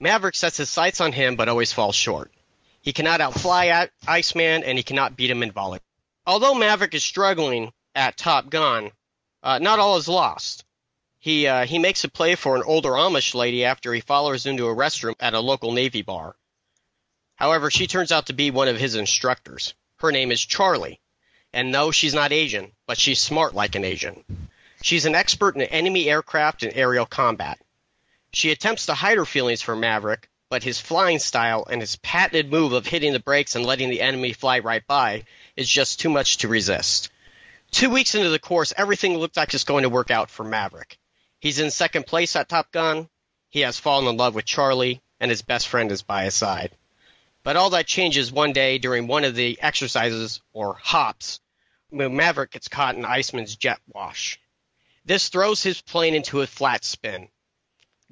Maverick 0.00 0.34
sets 0.34 0.56
his 0.56 0.70
sights 0.70 1.00
on 1.00 1.12
him 1.12 1.36
but 1.36 1.48
always 1.48 1.72
falls 1.72 1.94
short. 1.94 2.32
He 2.80 2.92
cannot 2.92 3.20
outfly 3.20 3.88
Iceman 4.06 4.64
and 4.64 4.78
he 4.78 4.82
cannot 4.82 5.16
beat 5.16 5.30
him 5.30 5.42
in 5.42 5.52
volley. 5.52 5.80
Although 6.26 6.54
Maverick 6.54 6.94
is 6.94 7.04
struggling 7.04 7.72
at 7.94 8.16
Top 8.16 8.48
Gun, 8.48 8.90
uh, 9.42 9.58
not 9.58 9.78
all 9.78 9.98
is 9.98 10.08
lost. 10.08 10.64
He 11.18 11.46
uh, 11.46 11.64
he 11.64 11.78
makes 11.78 12.04
a 12.04 12.10
play 12.10 12.34
for 12.34 12.56
an 12.56 12.62
older 12.66 12.90
Amish 12.90 13.34
lady 13.34 13.64
after 13.64 13.92
he 13.94 14.00
follows 14.00 14.46
into 14.46 14.68
a 14.68 14.74
restroom 14.74 15.14
at 15.20 15.32
a 15.32 15.40
local 15.40 15.72
Navy 15.72 16.02
bar. 16.02 16.34
However, 17.36 17.70
she 17.70 17.86
turns 17.86 18.12
out 18.12 18.26
to 18.26 18.32
be 18.32 18.50
one 18.50 18.68
of 18.68 18.78
his 18.78 18.94
instructors. 18.94 19.74
Her 19.96 20.12
name 20.12 20.30
is 20.30 20.44
Charlie, 20.44 21.00
and 21.54 21.70
no, 21.70 21.92
she's 21.92 22.14
not 22.14 22.32
Asian, 22.32 22.72
but 22.86 22.98
she's 22.98 23.20
smart 23.20 23.54
like 23.54 23.76
an 23.76 23.84
Asian. 23.84 24.24
She's 24.82 25.06
an 25.06 25.14
expert 25.14 25.54
in 25.54 25.62
enemy 25.62 26.10
aircraft 26.10 26.64
and 26.64 26.72
aerial 26.74 27.06
combat. 27.06 27.58
She 28.32 28.50
attempts 28.50 28.86
to 28.86 28.94
hide 28.94 29.16
her 29.16 29.24
feelings 29.24 29.62
for 29.62 29.76
Maverick, 29.76 30.28
but 30.50 30.64
his 30.64 30.80
flying 30.80 31.20
style 31.20 31.64
and 31.70 31.80
his 31.80 31.96
patented 31.96 32.50
move 32.50 32.72
of 32.72 32.86
hitting 32.86 33.12
the 33.12 33.20
brakes 33.20 33.54
and 33.54 33.64
letting 33.64 33.88
the 33.88 34.02
enemy 34.02 34.32
fly 34.32 34.58
right 34.58 34.84
by 34.86 35.24
is 35.56 35.68
just 35.68 36.00
too 36.00 36.10
much 36.10 36.38
to 36.38 36.48
resist. 36.48 37.10
Two 37.70 37.88
weeks 37.88 38.16
into 38.16 38.30
the 38.30 38.38
course, 38.40 38.72
everything 38.76 39.16
looked 39.16 39.36
like 39.36 39.54
it's 39.54 39.64
going 39.64 39.84
to 39.84 39.88
work 39.88 40.10
out 40.10 40.30
for 40.30 40.44
Maverick. 40.44 40.98
He's 41.38 41.60
in 41.60 41.70
second 41.70 42.06
place 42.06 42.34
at 42.34 42.48
Top 42.48 42.72
Gun. 42.72 43.08
He 43.50 43.60
has 43.60 43.78
fallen 43.78 44.08
in 44.08 44.16
love 44.16 44.34
with 44.34 44.44
Charlie, 44.44 45.02
and 45.20 45.30
his 45.30 45.42
best 45.42 45.68
friend 45.68 45.92
is 45.92 46.02
by 46.02 46.24
his 46.24 46.34
side. 46.34 46.72
But 47.44 47.56
all 47.56 47.70
that 47.70 47.86
changes 47.86 48.32
one 48.32 48.52
day 48.52 48.78
during 48.78 49.06
one 49.06 49.22
of 49.22 49.36
the 49.36 49.58
exercises, 49.60 50.40
or 50.52 50.74
hops, 50.82 51.40
Maverick 51.94 52.50
gets 52.50 52.68
caught 52.68 52.96
in 52.96 53.04
Iceman's 53.04 53.56
jet 53.56 53.78
wash. 53.86 54.40
This 55.04 55.28
throws 55.28 55.62
his 55.62 55.80
plane 55.80 56.14
into 56.14 56.40
a 56.40 56.46
flat 56.46 56.84
spin. 56.84 57.28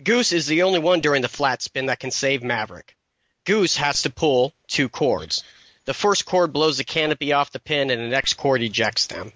Goose 0.03 0.33
is 0.33 0.47
the 0.47 0.63
only 0.63 0.79
one 0.79 1.01
during 1.01 1.23
the 1.23 1.29
flat 1.29 1.63
spin 1.63 1.87
that 1.87 2.01
can 2.01 2.11
save 2.11 2.43
Maverick. 2.43 2.97
Goose 3.45 3.77
has 3.77 4.03
to 4.03 4.11
pull 4.11 4.55
two 4.69 4.89
cords. 4.89 5.43
The 5.85 5.95
first 5.95 6.27
cord 6.27 6.53
blows 6.53 6.79
the 6.79 6.85
canopy 6.85 7.33
off 7.33 7.51
the 7.51 7.59
pin, 7.59 7.91
and 7.91 8.01
the 8.01 8.09
next 8.09 8.35
cord 8.35 8.63
ejects 8.63 9.07
them. 9.07 9.33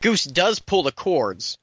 Goose 0.00 0.24
does 0.24 0.60
pull 0.60 0.84
the 0.84 0.92
cords, 0.92 1.58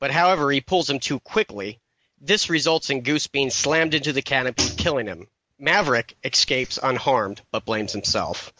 but 0.00 0.10
however, 0.10 0.50
he 0.50 0.60
pulls 0.60 0.86
them 0.86 0.98
too 0.98 1.18
quickly. 1.20 1.80
This 2.20 2.50
results 2.50 2.90
in 2.90 3.02
Goose 3.02 3.26
being 3.26 3.50
slammed 3.50 3.94
into 3.94 4.12
the 4.12 4.22
canopy, 4.22 4.64
killing 4.76 5.06
him. 5.06 5.28
Maverick 5.58 6.16
escapes 6.24 6.78
unharmed, 6.82 7.40
but 7.52 7.64
blames 7.64 7.92
himself. 7.92 8.52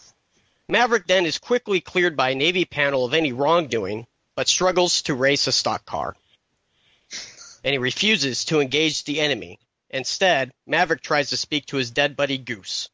Maverick 0.68 1.06
then 1.06 1.26
is 1.26 1.38
quickly 1.38 1.80
cleared 1.80 2.16
by 2.16 2.30
a 2.30 2.34
Navy 2.34 2.64
panel 2.64 3.04
of 3.04 3.14
any 3.14 3.32
wrongdoing, 3.32 4.06
but 4.34 4.48
struggles 4.48 5.02
to 5.02 5.14
race 5.14 5.46
a 5.46 5.52
stock 5.52 5.84
car. 5.84 6.16
And 7.62 7.72
he 7.72 7.78
refuses 7.78 8.44
to 8.46 8.60
engage 8.60 9.04
the 9.04 9.20
enemy. 9.20 9.58
Instead, 9.90 10.52
Maverick 10.66 11.02
tries 11.02 11.30
to 11.30 11.36
speak 11.36 11.66
to 11.66 11.76
his 11.76 11.90
dead 11.90 12.16
buddy 12.16 12.38
Goose. 12.38 12.88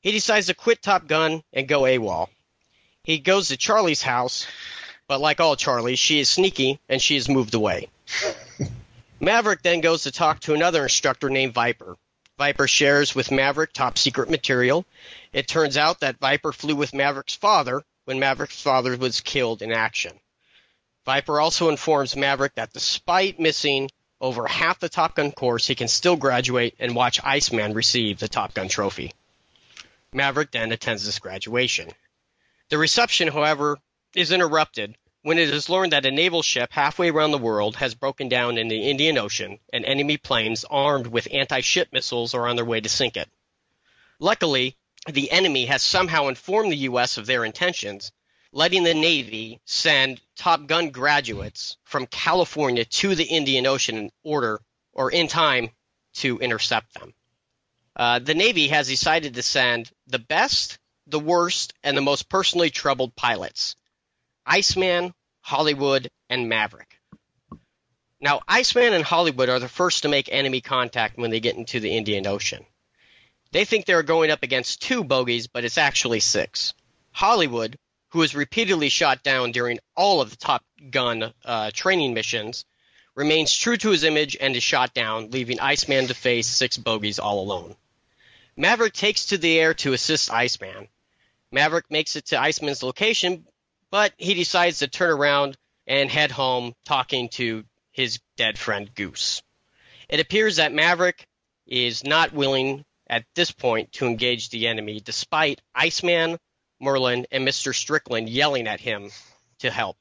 He 0.00 0.12
decides 0.12 0.46
to 0.46 0.54
quit 0.54 0.82
Top 0.82 1.06
Gun 1.06 1.42
and 1.52 1.68
go 1.68 1.82
AWOL. 1.82 2.28
He 3.04 3.18
goes 3.18 3.48
to 3.48 3.56
Charlie's 3.56 4.02
house 4.02 4.46
but 5.10 5.20
like 5.20 5.40
all 5.40 5.56
Charlies, 5.56 5.98
she 5.98 6.20
is 6.20 6.28
sneaky 6.28 6.78
and 6.88 7.02
she 7.02 7.16
has 7.16 7.28
moved 7.28 7.54
away. 7.54 7.88
Maverick 9.20 9.60
then 9.60 9.80
goes 9.80 10.04
to 10.04 10.12
talk 10.12 10.38
to 10.38 10.54
another 10.54 10.84
instructor 10.84 11.28
named 11.28 11.52
Viper. 11.52 11.96
Viper 12.40 12.66
shares 12.66 13.14
with 13.14 13.30
Maverick 13.30 13.70
top 13.74 13.98
secret 13.98 14.30
material. 14.30 14.86
It 15.30 15.46
turns 15.46 15.76
out 15.76 16.00
that 16.00 16.18
Viper 16.20 16.52
flew 16.52 16.74
with 16.74 16.94
Maverick's 16.94 17.34
father 17.34 17.82
when 18.06 18.18
Maverick's 18.18 18.62
father 18.62 18.96
was 18.96 19.20
killed 19.20 19.60
in 19.60 19.72
action. 19.72 20.18
Viper 21.04 21.38
also 21.38 21.68
informs 21.68 22.16
Maverick 22.16 22.54
that 22.54 22.72
despite 22.72 23.38
missing 23.38 23.90
over 24.22 24.46
half 24.46 24.78
the 24.78 24.88
Top 24.88 25.16
Gun 25.16 25.32
course, 25.32 25.66
he 25.66 25.74
can 25.74 25.86
still 25.86 26.16
graduate 26.16 26.74
and 26.78 26.94
watch 26.94 27.22
Iceman 27.22 27.74
receive 27.74 28.18
the 28.18 28.26
Top 28.26 28.54
Gun 28.54 28.68
trophy. 28.68 29.12
Maverick 30.14 30.50
then 30.50 30.72
attends 30.72 31.04
this 31.04 31.18
graduation. 31.18 31.90
The 32.70 32.78
reception, 32.78 33.28
however, 33.28 33.76
is 34.14 34.32
interrupted 34.32 34.96
when 35.22 35.38
it 35.38 35.50
is 35.50 35.68
learned 35.68 35.92
that 35.92 36.06
a 36.06 36.10
naval 36.10 36.42
ship 36.42 36.72
halfway 36.72 37.10
around 37.10 37.30
the 37.30 37.38
world 37.38 37.76
has 37.76 37.94
broken 37.94 38.28
down 38.28 38.56
in 38.56 38.68
the 38.68 38.88
Indian 38.88 39.18
Ocean 39.18 39.58
and 39.72 39.84
enemy 39.84 40.16
planes 40.16 40.64
armed 40.64 41.06
with 41.06 41.28
anti-ship 41.30 41.88
missiles 41.92 42.32
are 42.32 42.48
on 42.48 42.56
their 42.56 42.64
way 42.64 42.80
to 42.80 42.88
sink 42.88 43.16
it. 43.16 43.28
Luckily, 44.18 44.76
the 45.06 45.30
enemy 45.30 45.66
has 45.66 45.82
somehow 45.82 46.28
informed 46.28 46.72
the 46.72 46.88
U.S. 46.88 47.18
of 47.18 47.26
their 47.26 47.44
intentions, 47.44 48.12
letting 48.52 48.82
the 48.82 48.94
Navy 48.94 49.60
send 49.66 50.20
Top 50.36 50.66
Gun 50.66 50.90
graduates 50.90 51.76
from 51.84 52.06
California 52.06 52.86
to 52.86 53.14
the 53.14 53.24
Indian 53.24 53.66
Ocean 53.66 53.96
in 53.96 54.10
order 54.22 54.60
or 54.94 55.10
in 55.10 55.28
time 55.28 55.70
to 56.14 56.38
intercept 56.38 56.94
them. 56.94 57.12
Uh, 57.94 58.18
the 58.20 58.34
Navy 58.34 58.68
has 58.68 58.88
decided 58.88 59.34
to 59.34 59.42
send 59.42 59.90
the 60.06 60.18
best, 60.18 60.78
the 61.06 61.20
worst, 61.20 61.74
and 61.82 61.94
the 61.94 62.02
most 62.02 62.28
personally 62.28 62.70
troubled 62.70 63.14
pilots 63.14 63.76
Iceman, 64.46 65.12
Hollywood, 65.42 66.08
and 66.28 66.48
Maverick. 66.48 66.98
Now, 68.20 68.42
Iceman 68.46 68.92
and 68.92 69.04
Hollywood 69.04 69.48
are 69.48 69.58
the 69.58 69.68
first 69.68 70.02
to 70.02 70.08
make 70.08 70.28
enemy 70.30 70.60
contact 70.60 71.16
when 71.16 71.30
they 71.30 71.40
get 71.40 71.56
into 71.56 71.80
the 71.80 71.96
Indian 71.96 72.26
Ocean. 72.26 72.64
They 73.52 73.64
think 73.64 73.86
they're 73.86 74.02
going 74.02 74.30
up 74.30 74.42
against 74.42 74.82
two 74.82 75.02
bogies, 75.02 75.46
but 75.46 75.64
it's 75.64 75.78
actually 75.78 76.20
six. 76.20 76.74
Hollywood, 77.12 77.78
who 78.10 78.22
is 78.22 78.34
repeatedly 78.34 78.88
shot 78.88 79.22
down 79.22 79.52
during 79.52 79.78
all 79.96 80.20
of 80.20 80.30
the 80.30 80.36
Top 80.36 80.64
Gun 80.90 81.32
uh, 81.44 81.70
training 81.72 82.14
missions, 82.14 82.64
remains 83.14 83.54
true 83.54 83.76
to 83.76 83.90
his 83.90 84.04
image 84.04 84.36
and 84.40 84.54
is 84.54 84.62
shot 84.62 84.94
down, 84.94 85.30
leaving 85.30 85.58
Iceman 85.58 86.06
to 86.08 86.14
face 86.14 86.46
six 86.46 86.76
bogies 86.76 87.18
all 87.18 87.40
alone. 87.40 87.74
Maverick 88.56 88.92
takes 88.92 89.26
to 89.26 89.38
the 89.38 89.58
air 89.58 89.74
to 89.74 89.92
assist 89.92 90.30
Iceman. 90.30 90.88
Maverick 91.50 91.90
makes 91.90 92.16
it 92.16 92.26
to 92.26 92.40
Iceman's 92.40 92.82
location, 92.82 93.46
but 93.90 94.12
he 94.16 94.34
decides 94.34 94.78
to 94.78 94.88
turn 94.88 95.10
around 95.10 95.56
and 95.86 96.10
head 96.10 96.30
home 96.30 96.74
talking 96.84 97.28
to 97.28 97.64
his 97.90 98.20
dead 98.36 98.58
friend 98.58 98.94
Goose. 98.94 99.42
It 100.08 100.20
appears 100.20 100.56
that 100.56 100.72
Maverick 100.72 101.26
is 101.66 102.04
not 102.04 102.32
willing 102.32 102.84
at 103.08 103.24
this 103.34 103.50
point 103.50 103.92
to 103.92 104.06
engage 104.06 104.50
the 104.50 104.68
enemy 104.68 105.00
despite 105.00 105.60
Iceman, 105.74 106.38
Merlin, 106.80 107.26
and 107.30 107.46
Mr. 107.46 107.74
Strickland 107.74 108.28
yelling 108.28 108.66
at 108.66 108.80
him 108.80 109.10
to 109.58 109.70
help. 109.70 109.96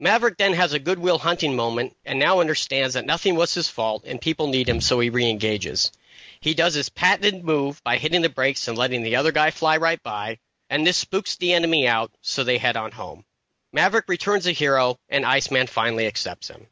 Maverick 0.00 0.36
then 0.38 0.54
has 0.54 0.72
a 0.72 0.78
Good 0.78 0.98
Will 0.98 1.18
Hunting 1.18 1.54
moment 1.54 1.96
and 2.04 2.18
now 2.18 2.40
understands 2.40 2.94
that 2.94 3.06
nothing 3.06 3.36
was 3.36 3.54
his 3.54 3.68
fault 3.68 4.04
and 4.06 4.20
people 4.20 4.48
need 4.48 4.68
him 4.68 4.80
so 4.80 4.98
he 5.00 5.10
re-engages. 5.10 5.92
He 6.40 6.54
does 6.54 6.74
his 6.74 6.88
patented 6.88 7.44
move 7.44 7.82
by 7.84 7.98
hitting 7.98 8.22
the 8.22 8.28
brakes 8.28 8.68
and 8.68 8.76
letting 8.76 9.02
the 9.02 9.16
other 9.16 9.32
guy 9.32 9.50
fly 9.50 9.76
right 9.76 10.02
by, 10.02 10.38
and 10.70 10.86
this 10.86 10.96
spooks 10.96 11.36
the 11.36 11.52
enemy 11.52 11.86
out, 11.86 12.12
so 12.20 12.44
they 12.44 12.58
head 12.58 12.76
on 12.76 12.92
home. 12.92 13.24
Maverick 13.72 14.08
returns 14.08 14.46
a 14.46 14.52
hero, 14.52 14.98
and 15.08 15.24
Iceman 15.26 15.66
finally 15.66 16.06
accepts 16.06 16.48
him. 16.48 16.66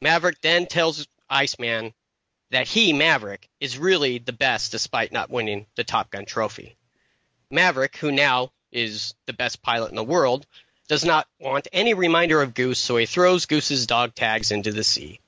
Maverick 0.00 0.40
then 0.40 0.66
tells 0.66 1.06
Iceman 1.28 1.92
that 2.50 2.68
he, 2.68 2.92
Maverick, 2.92 3.48
is 3.60 3.78
really 3.78 4.18
the 4.18 4.32
best 4.32 4.70
despite 4.70 5.12
not 5.12 5.30
winning 5.30 5.66
the 5.74 5.84
Top 5.84 6.10
Gun 6.10 6.24
trophy. 6.24 6.76
Maverick, 7.50 7.96
who 7.96 8.12
now 8.12 8.52
is 8.70 9.14
the 9.26 9.32
best 9.32 9.62
pilot 9.62 9.90
in 9.90 9.96
the 9.96 10.04
world, 10.04 10.46
does 10.88 11.04
not 11.04 11.26
want 11.40 11.66
any 11.72 11.94
reminder 11.94 12.40
of 12.42 12.54
Goose, 12.54 12.78
so 12.78 12.96
he 12.96 13.06
throws 13.06 13.46
Goose's 13.46 13.86
dog 13.86 14.14
tags 14.14 14.52
into 14.52 14.72
the 14.72 14.84
sea. 14.84 15.20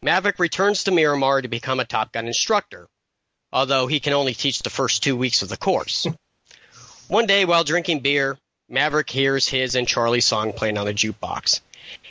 Maverick 0.00 0.38
returns 0.38 0.84
to 0.84 0.90
Miramar 0.90 1.42
to 1.42 1.48
become 1.48 1.80
a 1.80 1.84
Top 1.84 2.12
Gun 2.12 2.26
instructor, 2.26 2.88
although 3.52 3.86
he 3.86 4.00
can 4.00 4.12
only 4.12 4.32
teach 4.32 4.60
the 4.60 4.70
first 4.70 5.02
two 5.02 5.16
weeks 5.16 5.42
of 5.42 5.48
the 5.48 5.56
course. 5.56 6.06
One 7.08 7.26
day, 7.26 7.44
while 7.44 7.64
drinking 7.64 8.00
beer, 8.00 8.38
Maverick 8.68 9.08
hears 9.10 9.48
his 9.48 9.74
and 9.74 9.88
Charlie's 9.88 10.26
song 10.26 10.52
playing 10.52 10.76
on 10.78 10.86
the 10.86 10.92
jukebox. 10.94 11.60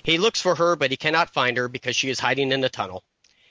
He 0.04 0.18
looks 0.18 0.42
for 0.42 0.56
her, 0.56 0.76
but 0.76 0.90
he 0.92 0.98
cannot 0.98 1.34
find 1.34 1.58
her 1.58 1.68
because 1.68 1.96
she 1.96 2.10
is 2.10 2.20
hiding 2.20 2.52
in 2.52 2.62
the 2.62 2.70
tunnel. 2.70 3.04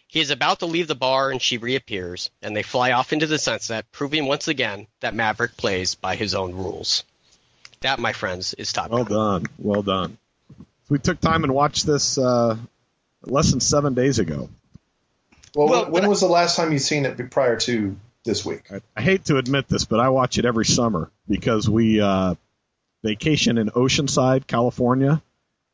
He 0.08 0.20
is 0.20 0.30
about 0.30 0.60
to 0.60 0.66
leave 0.66 0.88
the 0.88 0.94
bar 0.94 1.30
and 1.30 1.40
she 1.40 1.58
reappears, 1.58 2.30
and 2.42 2.56
they 2.56 2.62
fly 2.62 2.92
off 2.92 3.12
into 3.12 3.26
the 3.26 3.38
sunset, 3.38 3.86
proving 3.92 4.26
once 4.26 4.48
again 4.48 4.86
that 5.00 5.14
Maverick 5.14 5.56
plays 5.56 5.94
by 5.94 6.16
his 6.16 6.34
own 6.34 6.54
rules. 6.54 7.04
That, 7.80 7.98
my 7.98 8.12
friends, 8.12 8.54
is 8.54 8.72
Top 8.72 8.90
Well 8.90 9.04
Gun. 9.04 9.42
done. 9.42 9.46
Well 9.58 9.82
done. 9.82 10.18
We 10.88 10.98
took 10.98 11.20
time 11.20 11.44
and 11.44 11.52
watched 11.54 11.86
this 11.86 12.16
uh, 12.18 12.56
less 13.22 13.50
than 13.50 13.60
seven 13.60 13.94
days 13.94 14.18
ago. 14.18 14.48
Well, 15.54 15.68
Well, 15.68 15.82
when, 15.84 15.92
when 15.92 16.04
I- 16.04 16.08
was 16.08 16.20
the 16.20 16.26
last 16.26 16.56
time 16.56 16.72
you 16.72 16.78
seen 16.78 17.04
it 17.04 17.30
prior 17.30 17.56
to 17.60 17.96
this 18.26 18.44
week? 18.44 18.70
I, 18.70 18.80
I 18.94 19.00
hate 19.00 19.24
to 19.26 19.38
admit 19.38 19.68
this, 19.68 19.86
but 19.86 20.00
I 20.00 20.10
watch 20.10 20.36
it 20.36 20.44
every 20.44 20.66
summer 20.66 21.10
because 21.26 21.68
we 21.70 22.00
uh, 22.00 22.34
vacation 23.02 23.56
in 23.56 23.70
Oceanside, 23.70 24.46
California, 24.46 25.22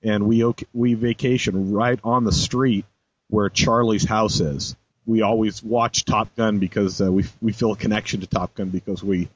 and 0.02 0.26
we 0.26 0.44
oc- 0.44 0.62
we 0.72 0.94
vacation 0.94 1.72
right 1.72 1.98
on 2.04 2.24
the 2.24 2.32
street 2.32 2.84
where 3.28 3.48
Charlie's 3.48 4.04
house 4.04 4.40
is. 4.40 4.76
We 5.04 5.22
always 5.22 5.64
watch 5.64 6.04
Top 6.04 6.36
Gun 6.36 6.60
because 6.60 7.00
uh, 7.00 7.10
we 7.10 7.24
we 7.40 7.52
feel 7.52 7.72
a 7.72 7.76
connection 7.76 8.20
to 8.20 8.28
Top 8.28 8.54
Gun 8.54 8.68
because 8.68 9.02
we 9.02 9.28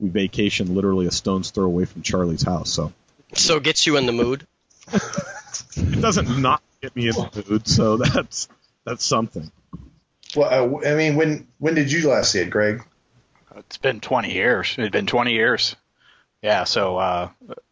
we 0.00 0.08
vacation 0.08 0.74
literally 0.74 1.06
a 1.06 1.12
stone's 1.12 1.50
throw 1.50 1.64
away 1.64 1.84
from 1.84 2.02
Charlie's 2.02 2.42
house. 2.42 2.70
So 2.70 2.92
So 3.34 3.58
it 3.58 3.62
gets 3.62 3.86
you 3.86 3.96
in 3.98 4.06
the 4.06 4.12
mood. 4.12 4.46
it 4.92 6.00
doesn't 6.00 6.40
not 6.42 6.60
get 6.80 6.96
me 6.96 7.06
in 7.06 7.12
the 7.14 7.44
mood. 7.48 7.68
So 7.68 7.98
that's 7.98 8.48
that's 8.84 9.04
something. 9.04 9.52
Well, 10.36 10.48
uh, 10.84 10.88
I 10.88 10.94
mean, 10.94 11.16
when 11.16 11.46
when 11.58 11.74
did 11.74 11.90
you 11.92 12.08
last 12.08 12.32
see 12.32 12.40
it, 12.40 12.50
Greg? 12.50 12.82
It's 13.56 13.76
been 13.76 14.00
20 14.00 14.32
years. 14.32 14.74
It's 14.78 14.90
been 14.90 15.06
20 15.06 15.32
years. 15.32 15.76
Yeah, 16.40 16.64
so, 16.64 16.96
uh, 16.96 17.28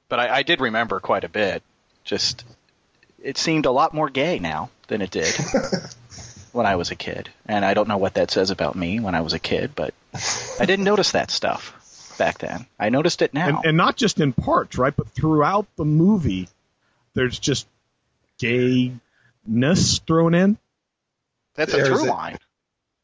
but 0.08 0.20
I, 0.20 0.36
I 0.36 0.42
did 0.42 0.60
remember 0.60 1.00
quite 1.00 1.24
a 1.24 1.28
bit. 1.28 1.62
Just, 2.04 2.44
it 3.22 3.38
seemed 3.38 3.64
a 3.66 3.70
lot 3.70 3.94
more 3.94 4.10
gay 4.10 4.38
now 4.38 4.68
than 4.88 5.00
it 5.00 5.10
did 5.10 5.34
when 6.52 6.66
I 6.66 6.76
was 6.76 6.90
a 6.90 6.94
kid. 6.96 7.30
And 7.46 7.64
I 7.64 7.72
don't 7.74 7.88
know 7.88 7.96
what 7.96 8.14
that 8.14 8.30
says 8.30 8.50
about 8.50 8.76
me 8.76 9.00
when 9.00 9.14
I 9.14 9.22
was 9.22 9.32
a 9.32 9.38
kid, 9.38 9.72
but 9.74 9.94
I 10.60 10.66
didn't 10.66 10.84
notice 10.84 11.12
that 11.12 11.30
stuff 11.30 12.14
back 12.18 12.38
then. 12.38 12.66
I 12.78 12.90
noticed 12.90 13.22
it 13.22 13.32
now. 13.32 13.48
and, 13.48 13.58
and 13.64 13.76
not 13.76 13.96
just 13.96 14.20
in 14.20 14.32
parts, 14.34 14.76
right? 14.76 14.94
But 14.94 15.08
throughout 15.08 15.66
the 15.76 15.86
movie, 15.86 16.48
there's 17.14 17.38
just 17.38 17.66
gayness 18.38 19.98
thrown 20.06 20.34
in. 20.34 20.58
That's 21.54 21.72
a 21.72 21.76
there's 21.78 21.88
through 21.88 22.04
a- 22.04 22.12
line. 22.12 22.38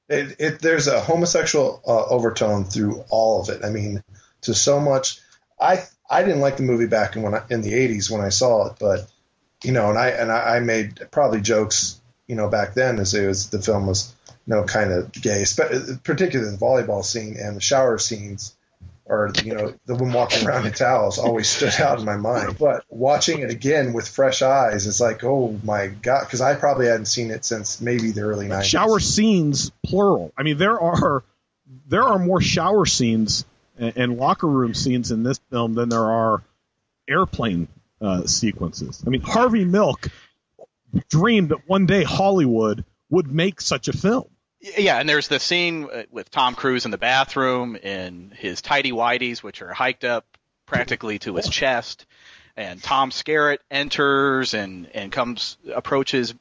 It, 0.09 0.37
it, 0.39 0.59
there's 0.61 0.87
a 0.87 1.01
homosexual 1.01 1.83
uh, 1.87 2.05
overtone 2.07 2.65
through 2.65 3.05
all 3.11 3.41
of 3.41 3.49
it. 3.49 3.65
I 3.65 3.71
mean, 3.71 4.03
to 4.43 4.55
so 4.55 4.81
much. 4.81 5.21
I 5.61 5.85
I 6.09 6.23
didn't 6.23 6.41
like 6.41 6.57
the 6.57 6.63
movie 6.63 6.87
back 6.87 7.17
in 7.17 7.23
when 7.23 7.35
I, 7.35 7.43
in 7.51 7.63
the 7.63 7.73
'80s 7.73 8.11
when 8.11 8.21
I 8.21 8.29
saw 8.29 8.69
it, 8.69 8.77
but 8.79 9.11
you 9.65 9.73
know, 9.73 9.91
and 9.91 9.99
I 9.99 10.09
and 10.11 10.31
I, 10.31 10.57
I 10.57 10.61
made 10.61 11.09
probably 11.11 11.41
jokes, 11.41 12.01
you 12.27 12.37
know, 12.37 12.49
back 12.49 12.75
then 12.75 12.99
as 12.99 13.15
it 13.15 13.27
was 13.27 13.51
the 13.51 13.61
film 13.61 13.87
was 13.87 14.15
you 14.47 14.55
know 14.55 14.65
kind 14.65 14.93
of 14.93 15.11
gay, 15.13 15.45
particularly 16.05 16.53
the 16.53 16.59
volleyball 16.59 17.05
scene 17.05 17.37
and 17.39 17.57
the 17.57 17.61
shower 17.61 17.99
scenes, 17.99 18.55
or 19.09 19.31
you 19.45 19.55
know 19.55 19.75
the 19.87 19.95
woman 19.95 20.13
walking 20.13 20.47
around 20.47 20.67
in 20.67 20.73
towels 20.73 21.19
always 21.19 21.49
stood 21.49 21.81
out 21.81 21.99
in 21.99 22.05
my 22.05 22.17
mind. 22.17 22.57
But 22.59 22.85
watching 22.89 23.41
it 23.41 23.51
again 23.51 23.93
with 23.93 24.09
fresh 24.09 24.43
eyes, 24.43 24.87
it's 24.87 25.01
like, 25.01 25.23
oh 25.25 25.59
my 25.63 25.87
god, 25.87 26.25
because 26.25 26.41
I 26.41 26.55
probably 26.55 26.87
hadn't 26.87 27.07
seen 27.07 27.31
it 27.31 27.45
since 27.45 27.81
maybe 27.81 28.11
the 28.11 28.23
early 28.23 28.49
'90s. 28.49 28.65
Shower 28.65 29.01
scenes, 29.01 29.71
plural. 29.85 30.33
I 30.37 30.43
mean, 30.43 30.59
there 30.59 30.81
are 30.81 31.23
there 31.87 32.03
are 32.03 32.19
more 32.19 32.41
shower 32.41 32.85
scenes 32.85 33.45
and, 33.79 33.97
and 33.97 34.17
locker 34.19 34.49
room 34.49 34.75
scenes 34.75 35.11
in 35.11 35.23
this 35.23 35.39
film 35.51 35.75
than 35.75 35.89
there 35.89 36.11
are 36.11 36.43
airplane 37.09 37.69
uh, 38.01 38.27
sequences. 38.27 39.03
I 39.07 39.11
mean, 39.11 39.23
Harvey 39.23 39.65
Milk 39.65 40.09
dreamed 41.09 41.51
that 41.51 41.69
one 41.69 41.87
day 41.87 42.03
Hollywood 42.03 42.85
would 43.11 43.31
make 43.31 43.61
such 43.61 43.89
a 43.89 43.93
film. 43.93 44.29
Yeah, 44.61 44.99
and 44.99 45.09
there's 45.09 45.29
the 45.29 45.39
scene 45.39 45.85
uh, 45.85 46.05
with 46.11 46.31
Tom 46.31 46.55
Cruise 46.55 46.85
in 46.85 46.91
the 46.91 46.99
bathroom 46.99 47.77
in 47.77 48.33
his 48.37 48.63
tidy 48.63 48.91
whities, 48.91 49.39
which 49.39 49.63
are 49.63 49.73
hiked 49.73 50.05
up 50.05 50.25
practically 50.65 51.19
to 51.21 51.37
his 51.37 51.49
chest, 51.49 52.07
and 52.57 52.83
Tom 52.83 53.11
Skerritt 53.11 53.59
enters 53.71 54.55
and 54.55 54.89
and 54.95 55.13
comes 55.13 55.57
approaches 55.73 56.35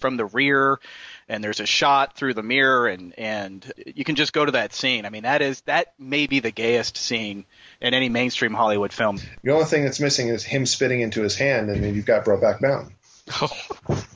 from 0.00 0.16
the 0.16 0.24
rear, 0.24 0.80
and 1.28 1.44
there's 1.44 1.60
a 1.60 1.66
shot 1.66 2.16
through 2.16 2.34
the 2.34 2.42
mirror, 2.42 2.88
and 2.88 3.16
and 3.18 3.72
you 3.86 4.04
can 4.04 4.16
just 4.16 4.32
go 4.32 4.44
to 4.44 4.52
that 4.52 4.72
scene. 4.72 5.06
I 5.06 5.10
mean, 5.10 5.22
that 5.22 5.42
is 5.42 5.60
that 5.62 5.94
may 5.98 6.26
be 6.26 6.40
the 6.40 6.50
gayest 6.50 6.96
scene 6.96 7.44
in 7.80 7.94
any 7.94 8.08
mainstream 8.08 8.52
Hollywood 8.52 8.92
film. 8.92 9.18
The 9.42 9.52
only 9.52 9.66
thing 9.66 9.84
that's 9.84 10.00
missing 10.00 10.28
is 10.28 10.42
him 10.42 10.66
spitting 10.66 11.00
into 11.00 11.22
his 11.22 11.36
hand, 11.36 11.70
and 11.70 11.84
then 11.84 11.94
you've 11.94 12.06
got 12.06 12.24
Brokeback 12.24 12.60
Mountain. 12.60 12.94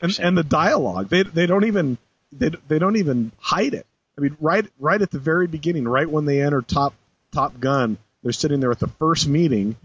and 0.00 0.18
and 0.20 0.36
the 0.36 0.44
dialogue 0.44 1.08
they 1.08 1.22
they 1.22 1.46
don't 1.46 1.64
even 1.64 1.98
they 2.32 2.50
they 2.68 2.78
don't 2.78 2.96
even 2.96 3.32
hide 3.38 3.74
it. 3.74 3.86
I 4.16 4.20
mean, 4.20 4.36
right 4.40 4.66
right 4.78 5.00
at 5.00 5.10
the 5.10 5.18
very 5.18 5.46
beginning, 5.46 5.86
right 5.86 6.08
when 6.08 6.24
they 6.24 6.42
enter 6.42 6.62
Top 6.62 6.94
Top 7.32 7.58
Gun, 7.60 7.98
they're 8.22 8.32
sitting 8.32 8.60
there 8.60 8.70
at 8.70 8.80
the 8.80 8.88
first 8.88 9.26
meeting. 9.26 9.76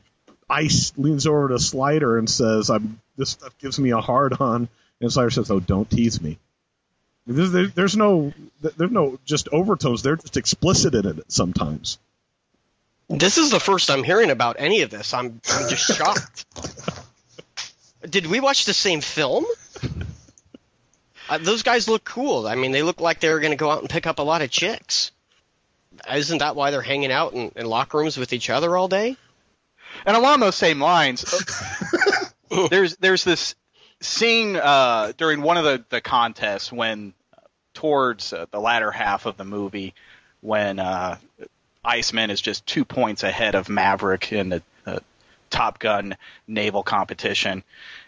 Ice 0.50 0.94
leans 0.98 1.26
over 1.26 1.50
to 1.50 1.60
Slider 1.60 2.18
and 2.18 2.30
says, 2.30 2.70
"I'm 2.70 3.00
this 3.18 3.32
stuff 3.32 3.58
gives 3.58 3.80
me 3.80 3.92
a 3.92 4.02
hard 4.02 4.34
on," 4.40 4.70
and 5.02 5.12
Slider 5.12 5.32
says, 5.32 5.50
"Oh, 5.50 5.60
don't 5.60 5.90
tease 5.90 6.22
me." 6.22 6.38
There's, 7.28 7.74
there's 7.74 7.98
no 7.98 8.34
there's 8.62 8.92
no 8.92 9.20
just 9.26 9.50
overtones. 9.50 10.04
They're 10.04 10.18
just 10.18 10.38
explicit 10.38 10.94
in 10.94 11.08
it 11.08 11.32
sometimes. 11.32 11.98
This 13.10 13.38
is 13.38 13.52
the 13.52 13.60
first 13.60 13.90
I'm 13.90 14.04
hearing 14.04 14.32
about 14.32 14.56
any 14.60 14.82
of 14.82 14.90
this. 14.90 15.14
I'm, 15.14 15.40
I'm 15.52 15.70
just 15.70 15.96
shocked. 15.96 16.46
Did 18.10 18.28
we 18.28 18.40
watch 18.40 18.66
the 18.66 18.74
same 18.74 19.02
film? 19.02 19.46
Uh, 21.28 21.40
those 21.40 21.64
guys 21.64 21.88
look 21.88 22.04
cool. 22.04 22.48
I 22.48 22.54
mean, 22.54 22.72
they 22.72 22.84
look 22.84 23.02
like 23.02 23.20
they're 23.20 23.40
going 23.40 23.50
to 23.50 23.58
go 23.58 23.72
out 23.72 23.82
and 23.82 23.90
pick 23.90 24.06
up 24.06 24.20
a 24.20 24.22
lot 24.22 24.44
of 24.44 24.52
chicks. 24.52 25.12
Isn't 26.14 26.38
that 26.38 26.56
why 26.56 26.70
they're 26.70 26.84
hanging 26.84 27.12
out 27.12 27.34
in, 27.34 27.52
in 27.56 27.66
locker 27.66 27.98
rooms 27.98 28.16
with 28.16 28.32
each 28.32 28.52
other 28.52 28.78
all 28.78 28.88
day? 28.88 29.18
And 30.06 30.16
along 30.16 30.40
those 30.42 30.56
same 30.56 30.80
lines, 30.80 31.26
uh, 31.34 32.26
there's 32.70 32.96
there's 32.98 33.24
this 33.24 33.56
scene 34.02 34.56
uh, 34.56 35.14
during 35.18 35.42
one 35.42 35.58
of 35.58 35.64
the, 35.64 35.84
the 35.90 36.02
contests 36.02 36.72
when 36.72 37.14
towards 37.74 38.34
uh, 38.34 38.46
the 38.52 38.60
latter 38.60 38.92
half 38.92 39.26
of 39.26 39.38
the 39.38 39.46
movie 39.46 39.94
when 40.42 40.80
uh, 40.80 41.18
Iceman 41.84 42.30
is 42.30 42.42
just 42.42 42.66
two 42.66 42.86
points 42.86 43.24
ahead 43.24 43.56
of 43.56 43.70
Maverick 43.70 44.32
in 44.32 44.50
the 44.50 44.58
uh, 44.58 44.60
Top 45.50 45.80
Gun 45.80 46.18
naval 46.48 46.84
competition. 46.84 47.64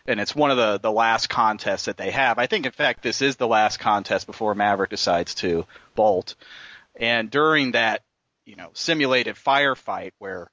And 0.05 0.19
it's 0.19 0.35
one 0.35 0.51
of 0.51 0.57
the, 0.57 0.79
the 0.79 0.91
last 0.91 1.29
contests 1.29 1.85
that 1.85 1.97
they 1.97 2.11
have. 2.11 2.39
I 2.39 2.47
think, 2.47 2.65
in 2.65 2.71
fact, 2.71 3.03
this 3.03 3.21
is 3.21 3.35
the 3.35 3.47
last 3.47 3.79
contest 3.79 4.25
before 4.25 4.55
Maverick 4.55 4.89
decides 4.89 5.35
to 5.35 5.65
bolt. 5.95 6.35
And 6.95 7.29
during 7.29 7.71
that, 7.71 8.03
you 8.45 8.55
know, 8.55 8.69
simulated 8.73 9.35
firefight 9.35 10.11
where 10.19 10.49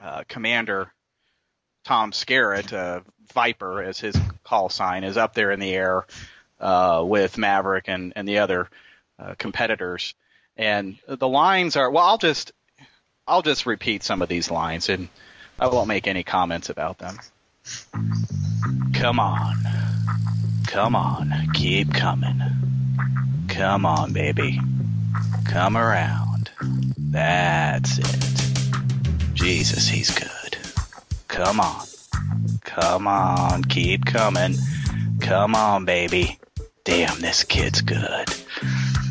uh, 0.00 0.24
Commander 0.28 0.92
Tom 1.84 2.12
Skerritt, 2.12 2.72
uh, 2.72 3.00
Viper 3.32 3.82
as 3.82 3.98
his 4.00 4.16
call 4.44 4.68
sign, 4.68 5.04
is 5.04 5.16
up 5.16 5.34
there 5.34 5.50
in 5.50 5.60
the 5.60 5.72
air 5.72 6.06
uh, 6.60 7.02
with 7.06 7.38
Maverick 7.38 7.84
and, 7.88 8.12
and 8.16 8.26
the 8.26 8.38
other 8.38 8.68
uh, 9.18 9.34
competitors. 9.38 10.14
And 10.56 10.98
the 11.06 11.28
lines 11.28 11.76
are 11.76 11.90
well. 11.90 12.04
I'll 12.04 12.18
just 12.18 12.52
I'll 13.26 13.42
just 13.42 13.66
repeat 13.66 14.02
some 14.02 14.22
of 14.22 14.28
these 14.28 14.50
lines, 14.50 14.88
and 14.88 15.08
I 15.58 15.68
won't 15.68 15.88
make 15.88 16.06
any 16.06 16.22
comments 16.22 16.68
about 16.68 16.98
them. 16.98 17.18
Come 18.92 19.18
on, 19.18 19.56
come 20.66 20.94
on, 20.94 21.32
keep 21.54 21.92
coming. 21.92 22.40
Come 23.48 23.86
on, 23.86 24.12
baby, 24.12 24.60
come 25.44 25.76
around. 25.76 26.50
That's 26.98 27.98
it. 27.98 28.36
Jesus, 29.34 29.88
he's 29.88 30.10
good. 30.10 30.56
Come 31.28 31.60
on. 31.60 31.86
Come 32.62 33.06
on, 33.06 33.64
keep 33.64 34.04
coming. 34.04 34.56
Come 35.20 35.54
on, 35.54 35.84
baby. 35.84 36.38
Damn, 36.84 37.20
this 37.20 37.44
kid's 37.44 37.80
good. 37.80 38.28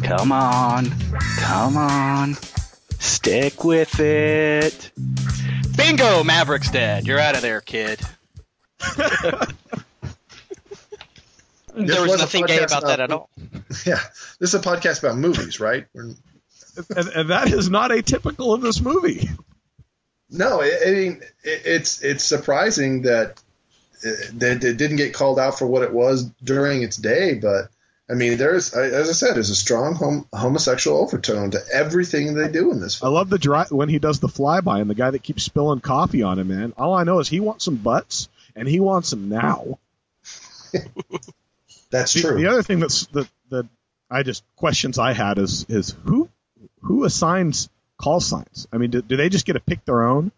Come 0.04 0.32
on. 0.32 0.94
Come 1.40 1.78
on. 1.78 2.36
Stick 3.00 3.64
with 3.64 4.00
it. 4.00 4.92
Bingo! 5.86 6.24
Maverick's 6.24 6.72
dead. 6.72 7.06
You're 7.06 7.20
out 7.20 7.36
of 7.36 7.44
there, 7.44 7.62
kid. 7.62 8.00
There 11.78 12.02
was 12.02 12.12
was 12.12 12.20
nothing 12.22 12.46
gay 12.46 12.58
podcast 12.58 12.66
about 12.66 12.84
that 12.86 13.00
at 13.00 13.12
all. 13.12 13.30
Yeah, 13.86 14.00
this 14.40 14.54
is 14.54 14.56
a 14.56 14.60
podcast 14.60 15.04
about 15.04 15.18
movies, 15.18 15.60
right? 15.60 15.86
And, 15.94 16.16
and 16.96 17.30
that 17.30 17.52
is 17.52 17.70
not 17.70 17.92
atypical 17.92 18.56
of 18.56 18.62
this 18.62 18.80
movie. 18.80 19.30
No, 20.30 20.62
I 20.62 20.72
I 20.88 20.92
mean 20.92 21.22
it, 21.44 21.62
it's 21.66 22.02
it's 22.02 22.24
surprising 22.24 23.04
that 23.04 23.42
uh, 24.06 24.12
that 24.36 24.64
it 24.64 24.78
didn't 24.78 24.98
get 24.98 25.14
called 25.14 25.38
out 25.38 25.60
for 25.60 25.68
what 25.68 25.84
it 25.84 25.94
was 25.94 26.24
during 26.44 26.82
its 26.82 26.96
day, 26.96 27.34
but 27.36 27.70
I 28.10 28.14
mean, 28.14 28.38
there's 28.38 28.74
as 28.74 29.10
I 29.10 29.14
said, 29.14 29.36
there's 29.36 29.50
a 29.50 29.56
strong 29.56 29.96
hom- 29.96 30.28
homosexual 30.32 31.00
overtone 31.00 31.52
to 31.52 31.62
everything 31.74 32.36
they 32.36 32.50
do 32.50 32.72
in 32.72 32.80
this 32.80 33.02
I 33.04 33.08
love 33.08 33.30
the 33.32 33.40
dry 33.40 33.66
when 33.70 33.90
he 33.90 33.98
does 33.98 34.20
the 34.20 34.28
flyby 34.28 34.80
and 34.80 34.90
the 34.90 34.94
guy 34.96 35.10
that 35.10 35.24
keeps 35.24 35.44
spilling 35.44 35.80
coffee 35.80 36.22
on 36.22 36.38
him. 36.38 36.50
Man, 36.50 36.74
all 36.78 36.94
I 36.94 37.04
know 37.04 37.20
is 37.20 37.28
he 37.28 37.40
wants 37.40 37.66
some 37.66 37.78
butts 37.78 38.30
and 38.56 38.68
he 38.68 38.80
wants 38.80 39.10
them 39.10 39.30
now. 39.30 39.80
That's 41.92 42.14
The, 42.14 42.22
true. 42.22 42.38
the 42.38 42.48
other 42.48 42.64
thing 42.64 42.80
that's 42.80 43.06
that 43.08 43.28
that 43.50 43.68
I 44.10 44.24
just 44.24 44.44
questions 44.56 45.00
I 45.00 45.14
had 45.14 45.38
is 45.38 45.66
is 45.70 45.96
who 46.04 46.30
who 46.82 47.06
assigns 47.06 47.70
call 47.98 48.20
signs? 48.20 48.68
I 48.72 48.78
mean, 48.78 48.92
do, 48.92 49.02
do 49.02 49.18
they 49.18 49.30
just 49.30 49.46
get 49.46 49.54
to 49.54 49.60
pick 49.60 49.86
their 49.86 50.04
own? 50.04 50.32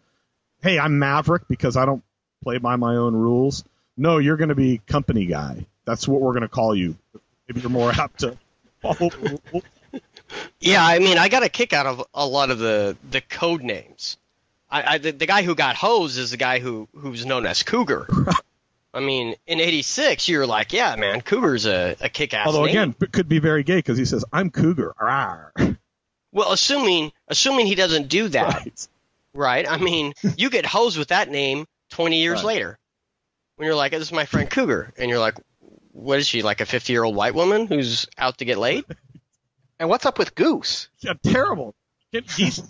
Hey, 0.62 0.78
I'm 0.78 0.98
Maverick 0.98 1.42
because 1.48 1.76
I 1.76 1.84
don't 1.86 2.02
play 2.42 2.58
by 2.58 2.76
my 2.76 2.96
own 2.96 3.14
rules. 3.14 3.64
No, 3.96 4.18
you're 4.18 4.36
going 4.36 4.48
to 4.50 4.54
be 4.54 4.78
company 4.86 5.26
guy. 5.26 5.66
That's 5.84 6.06
what 6.06 6.20
we're 6.20 6.32
going 6.32 6.42
to 6.42 6.48
call 6.48 6.74
you. 6.74 6.96
Maybe 7.48 7.60
you're 7.60 7.70
more 7.70 7.90
apt 7.90 8.20
to 8.20 8.36
follow 8.82 9.08
the 9.10 9.40
rules. 9.52 9.64
Yeah, 10.60 10.84
I 10.84 10.98
mean, 10.98 11.16
I 11.18 11.28
got 11.28 11.42
a 11.42 11.48
kick 11.48 11.72
out 11.72 11.86
of 11.86 12.04
a 12.14 12.26
lot 12.26 12.50
of 12.50 12.58
the 12.58 12.96
the 13.10 13.20
code 13.22 13.62
names. 13.62 14.18
I, 14.70 14.94
I 14.94 14.98
the, 14.98 15.12
the 15.12 15.26
guy 15.26 15.42
who 15.42 15.54
got 15.54 15.76
hosed 15.76 16.18
is 16.18 16.30
the 16.30 16.36
guy 16.36 16.58
who 16.58 16.88
who's 16.94 17.24
known 17.24 17.46
as 17.46 17.62
Cougar. 17.62 18.06
I 18.94 19.00
mean, 19.00 19.34
in 19.46 19.60
'86, 19.60 20.28
you're 20.28 20.46
like, 20.46 20.72
yeah, 20.72 20.94
man, 20.96 21.20
Cougar's 21.22 21.66
a, 21.66 21.96
a 22.00 22.08
kick-ass 22.08 22.46
Although 22.46 22.64
name. 22.66 22.70
again, 22.70 22.94
it 23.00 23.12
could 23.12 23.28
be 23.28 23.38
very 23.38 23.62
gay 23.62 23.76
because 23.76 23.96
he 23.98 24.04
says, 24.04 24.24
"I'm 24.32 24.50
Cougar." 24.50 24.94
Rawr. 25.00 25.76
well, 26.32 26.52
assuming 26.52 27.12
assuming 27.28 27.66
he 27.66 27.74
doesn't 27.74 28.08
do 28.08 28.28
that, 28.28 28.54
Right. 28.64 28.88
right? 29.32 29.70
I 29.70 29.78
mean, 29.78 30.12
you 30.36 30.50
get 30.50 30.66
hosed 30.66 30.98
with 30.98 31.08
that 31.08 31.30
name 31.30 31.66
20 31.90 32.20
years 32.20 32.38
Right. 32.40 32.46
later 32.46 32.78
when 33.56 33.66
you're 33.66 33.74
like, 33.76 33.92
this 33.92 34.02
is 34.02 34.12
my 34.12 34.24
friend 34.26 34.50
Cougar, 34.50 34.92
and 34.98 35.08
you're 35.10 35.18
like, 35.18 35.34
what 35.92 36.18
is 36.18 36.28
she, 36.28 36.42
like 36.42 36.60
a 36.60 36.66
50 36.66 36.92
year 36.92 37.04
old 37.04 37.14
white 37.16 37.34
woman 37.34 37.66
who's 37.66 38.06
out 38.16 38.38
to 38.38 38.44
get 38.44 38.58
laid? 38.58 38.84
And 39.80 39.88
what's 39.88 40.06
up 40.06 40.18
with 40.18 40.34
Goose? 40.34 40.88
Yeah, 40.98 41.12
terrible. 41.22 41.72
Geese. 42.10 42.60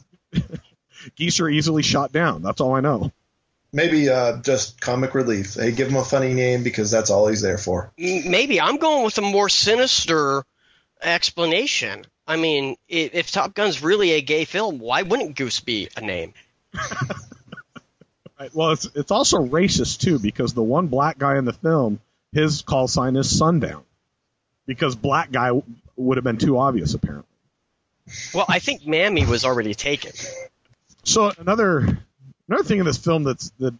geese 1.16 1.40
are 1.40 1.48
easily 1.48 1.82
shot 1.82 2.12
down. 2.12 2.42
That's 2.42 2.60
all 2.60 2.74
I 2.74 2.80
know. 2.80 3.12
Maybe 3.72 4.10
uh, 4.10 4.42
just 4.42 4.78
comic 4.78 5.14
relief. 5.14 5.54
Hey, 5.54 5.72
give 5.72 5.88
him 5.88 5.96
a 5.96 6.04
funny 6.04 6.34
name 6.34 6.62
because 6.64 6.90
that's 6.90 7.08
all 7.08 7.26
he's 7.28 7.40
there 7.40 7.56
for. 7.56 7.92
Maybe 7.96 8.60
I'm 8.60 8.76
going 8.76 9.06
with 9.06 9.16
a 9.16 9.22
more 9.22 9.48
sinister 9.48 10.44
explanation. 11.00 12.04
I 12.26 12.36
mean, 12.36 12.72
i- 12.90 13.10
if 13.14 13.30
Top 13.30 13.54
Gun's 13.54 13.82
really 13.82 14.10
a 14.10 14.20
gay 14.20 14.44
film, 14.44 14.78
why 14.78 15.00
wouldn't 15.00 15.34
Goose 15.34 15.60
be 15.60 15.88
a 15.96 16.02
name? 16.02 16.34
Right. 18.38 18.54
Well, 18.54 18.70
it's 18.70 18.88
it's 18.94 19.10
also 19.10 19.38
racist 19.38 19.98
too 20.00 20.18
because 20.20 20.54
the 20.54 20.62
one 20.62 20.86
black 20.86 21.18
guy 21.18 21.38
in 21.38 21.44
the 21.44 21.52
film, 21.52 21.98
his 22.32 22.62
call 22.62 22.88
sign 22.88 23.16
is 23.16 23.36
sundown, 23.36 23.84
because 24.66 24.94
black 24.96 25.30
guy 25.32 25.50
would 25.96 26.16
have 26.16 26.24
been 26.24 26.38
too 26.38 26.58
obvious 26.58 26.94
apparently. 26.94 27.24
Well, 28.32 28.46
I 28.48 28.58
think 28.58 28.86
Mammy 28.86 29.26
was 29.26 29.44
already 29.44 29.74
taken. 29.74 30.12
So 31.04 31.32
another 31.38 31.98
another 32.48 32.64
thing 32.64 32.78
in 32.78 32.86
this 32.86 32.98
film 32.98 33.24
that's 33.24 33.50
the 33.58 33.74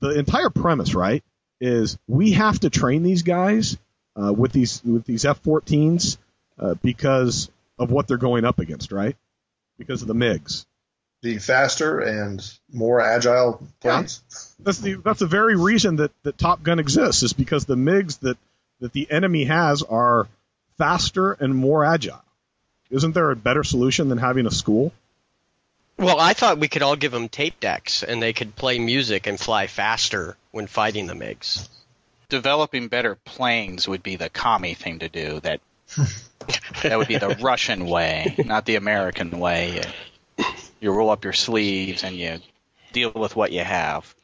the 0.00 0.18
entire 0.18 0.50
premise 0.50 0.94
right 0.94 1.22
is 1.60 1.98
we 2.06 2.32
have 2.32 2.60
to 2.60 2.70
train 2.70 3.02
these 3.02 3.22
guys 3.22 3.78
uh, 4.16 4.32
with 4.32 4.52
these 4.52 4.82
with 4.84 5.04
these 5.04 5.24
F-14s 5.24 6.18
uh, 6.58 6.74
because 6.82 7.50
of 7.78 7.90
what 7.90 8.06
they're 8.06 8.16
going 8.16 8.44
up 8.44 8.58
against, 8.58 8.92
right? 8.92 9.16
Because 9.78 10.02
of 10.02 10.08
the 10.08 10.14
MiGs. 10.14 10.66
Being 11.24 11.38
faster 11.38 12.00
and 12.00 12.46
more 12.70 13.00
agile 13.00 13.66
planes. 13.80 14.20
That's 14.60 14.78
the 14.80 14.96
that's 14.96 15.20
the 15.20 15.26
very 15.26 15.56
reason 15.56 15.96
that, 15.96 16.10
that 16.22 16.36
Top 16.36 16.62
Gun 16.62 16.78
exists 16.78 17.22
is 17.22 17.32
because 17.32 17.64
the 17.64 17.76
MiGs 17.76 18.18
that 18.20 18.36
that 18.80 18.92
the 18.92 19.10
enemy 19.10 19.44
has 19.44 19.82
are 19.82 20.28
faster 20.76 21.32
and 21.32 21.56
more 21.56 21.82
agile. 21.82 22.22
Isn't 22.90 23.14
there 23.14 23.30
a 23.30 23.36
better 23.36 23.64
solution 23.64 24.10
than 24.10 24.18
having 24.18 24.46
a 24.46 24.50
school? 24.50 24.92
Well, 25.98 26.20
I 26.20 26.34
thought 26.34 26.58
we 26.58 26.68
could 26.68 26.82
all 26.82 26.94
give 26.94 27.12
them 27.12 27.30
tape 27.30 27.58
decks 27.58 28.02
and 28.02 28.20
they 28.20 28.34
could 28.34 28.54
play 28.54 28.78
music 28.78 29.26
and 29.26 29.40
fly 29.40 29.66
faster 29.66 30.36
when 30.50 30.66
fighting 30.66 31.06
the 31.06 31.14
MiGs. 31.14 31.70
Developing 32.28 32.88
better 32.88 33.14
planes 33.14 33.88
would 33.88 34.02
be 34.02 34.16
the 34.16 34.28
commie 34.28 34.74
thing 34.74 34.98
to 34.98 35.08
do. 35.08 35.40
That 35.40 35.62
that 36.82 36.98
would 36.98 37.08
be 37.08 37.16
the 37.16 37.38
Russian 37.40 37.86
way, 37.86 38.34
not 38.44 38.66
the 38.66 38.74
American 38.74 39.40
way. 39.40 39.80
You, 40.84 40.90
you 40.90 40.96
roll 40.96 41.10
up 41.10 41.24
your 41.24 41.32
sleeves 41.32 42.04
and 42.04 42.14
you 42.16 42.40
deal 42.92 43.12
with 43.14 43.34
what 43.34 43.52
you 43.52 43.64
have. 43.64 44.14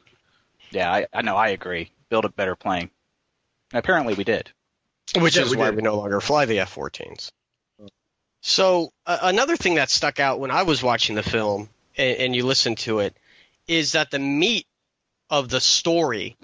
Yeah, 0.69 0.91
I, 0.91 1.07
I 1.11 1.21
know. 1.21 1.35
I 1.35 1.49
agree. 1.49 1.91
Build 2.09 2.25
a 2.25 2.29
better 2.29 2.55
plane. 2.55 2.89
Apparently, 3.73 4.13
we 4.13 4.23
did. 4.23 4.51
Which 5.17 5.35
Yeah, 5.35 5.43
is 5.43 5.51
we 5.51 5.57
why 5.57 5.67
did. 5.67 5.75
we 5.75 5.81
no 5.81 5.97
longer 5.97 6.21
fly 6.21 6.45
the 6.45 6.59
F-14s. 6.59 7.31
So 8.41 8.91
uh, 9.05 9.19
another 9.23 9.55
thing 9.57 9.75
that 9.75 9.89
stuck 9.89 10.19
out 10.19 10.39
when 10.39 10.51
I 10.51 10.63
was 10.63 10.81
watching 10.81 11.15
the 11.15 11.23
film 11.23 11.69
and, 11.97 12.17
and 12.17 12.35
you 12.35 12.45
listen 12.45 12.75
to 12.75 12.99
it 12.99 13.15
is 13.67 13.91
that 13.91 14.09
the 14.11 14.19
meat 14.19 14.65
of 15.29 15.49
the 15.49 15.61
story 15.61 16.37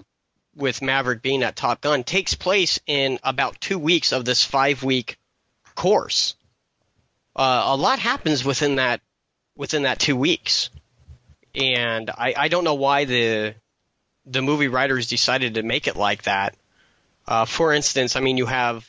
with 0.54 0.82
Maverick 0.82 1.22
being 1.22 1.42
at 1.42 1.56
Top 1.56 1.80
Gun 1.80 2.04
takes 2.04 2.34
place 2.34 2.78
in 2.86 3.18
about 3.22 3.60
two 3.60 3.78
weeks 3.78 4.12
of 4.12 4.24
this 4.24 4.44
five-week 4.44 5.18
course. 5.74 6.36
Uh, 7.34 7.62
a 7.66 7.76
lot 7.76 7.98
happens 7.98 8.44
within 8.44 8.76
that 8.76 9.00
within 9.58 9.82
that 9.82 9.98
two 9.98 10.16
weeks, 10.16 10.70
and 11.54 12.08
I, 12.08 12.32
I 12.34 12.48
don't 12.48 12.64
know 12.64 12.76
why 12.76 13.04
the 13.04 13.54
the 14.24 14.40
movie 14.40 14.68
writers 14.68 15.08
decided 15.08 15.54
to 15.54 15.62
make 15.62 15.86
it 15.86 15.96
like 15.96 16.22
that. 16.22 16.54
Uh, 17.26 17.44
for 17.44 17.74
instance, 17.74 18.16
I 18.16 18.20
mean, 18.20 18.38
you 18.38 18.46
have 18.46 18.86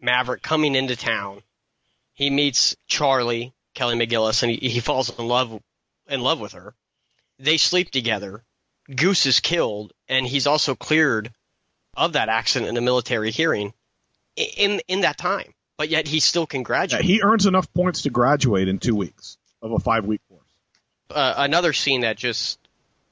Maverick 0.00 0.42
coming 0.42 0.74
into 0.76 0.94
town. 0.94 1.42
He 2.14 2.30
meets 2.30 2.76
Charlie, 2.86 3.52
Kelly 3.74 3.96
McGillis, 3.96 4.42
and 4.42 4.52
he, 4.52 4.68
he 4.68 4.80
falls 4.80 5.16
in 5.18 5.26
love 5.26 5.60
in 6.08 6.20
love 6.20 6.38
with 6.38 6.52
her. 6.52 6.74
They 7.40 7.56
sleep 7.56 7.90
together. 7.90 8.44
Goose 8.94 9.26
is 9.26 9.40
killed, 9.40 9.92
and 10.08 10.26
he's 10.26 10.46
also 10.46 10.74
cleared 10.74 11.32
of 11.96 12.12
that 12.14 12.28
accident 12.28 12.68
in 12.68 12.76
a 12.76 12.80
military 12.80 13.30
hearing 13.30 13.72
in 14.36 14.80
in 14.88 15.00
that 15.00 15.16
time. 15.18 15.54
But 15.78 15.88
yet 15.88 16.06
he 16.06 16.20
still 16.20 16.46
can 16.46 16.60
Yeah, 16.60 16.64
graduate. 16.64 17.04
he 17.04 17.22
earns 17.22 17.46
enough 17.46 17.72
points 17.72 18.02
to 18.02 18.10
graduate 18.10 18.68
in 18.68 18.78
two 18.78 18.94
weeks 18.94 19.38
of 19.62 19.72
a 19.72 19.78
five 19.78 20.04
week 20.04 20.20
course. 20.28 20.42
uh, 21.10 21.34
another 21.38 21.72
scene 21.72 22.02
that 22.02 22.16
just 22.16 22.58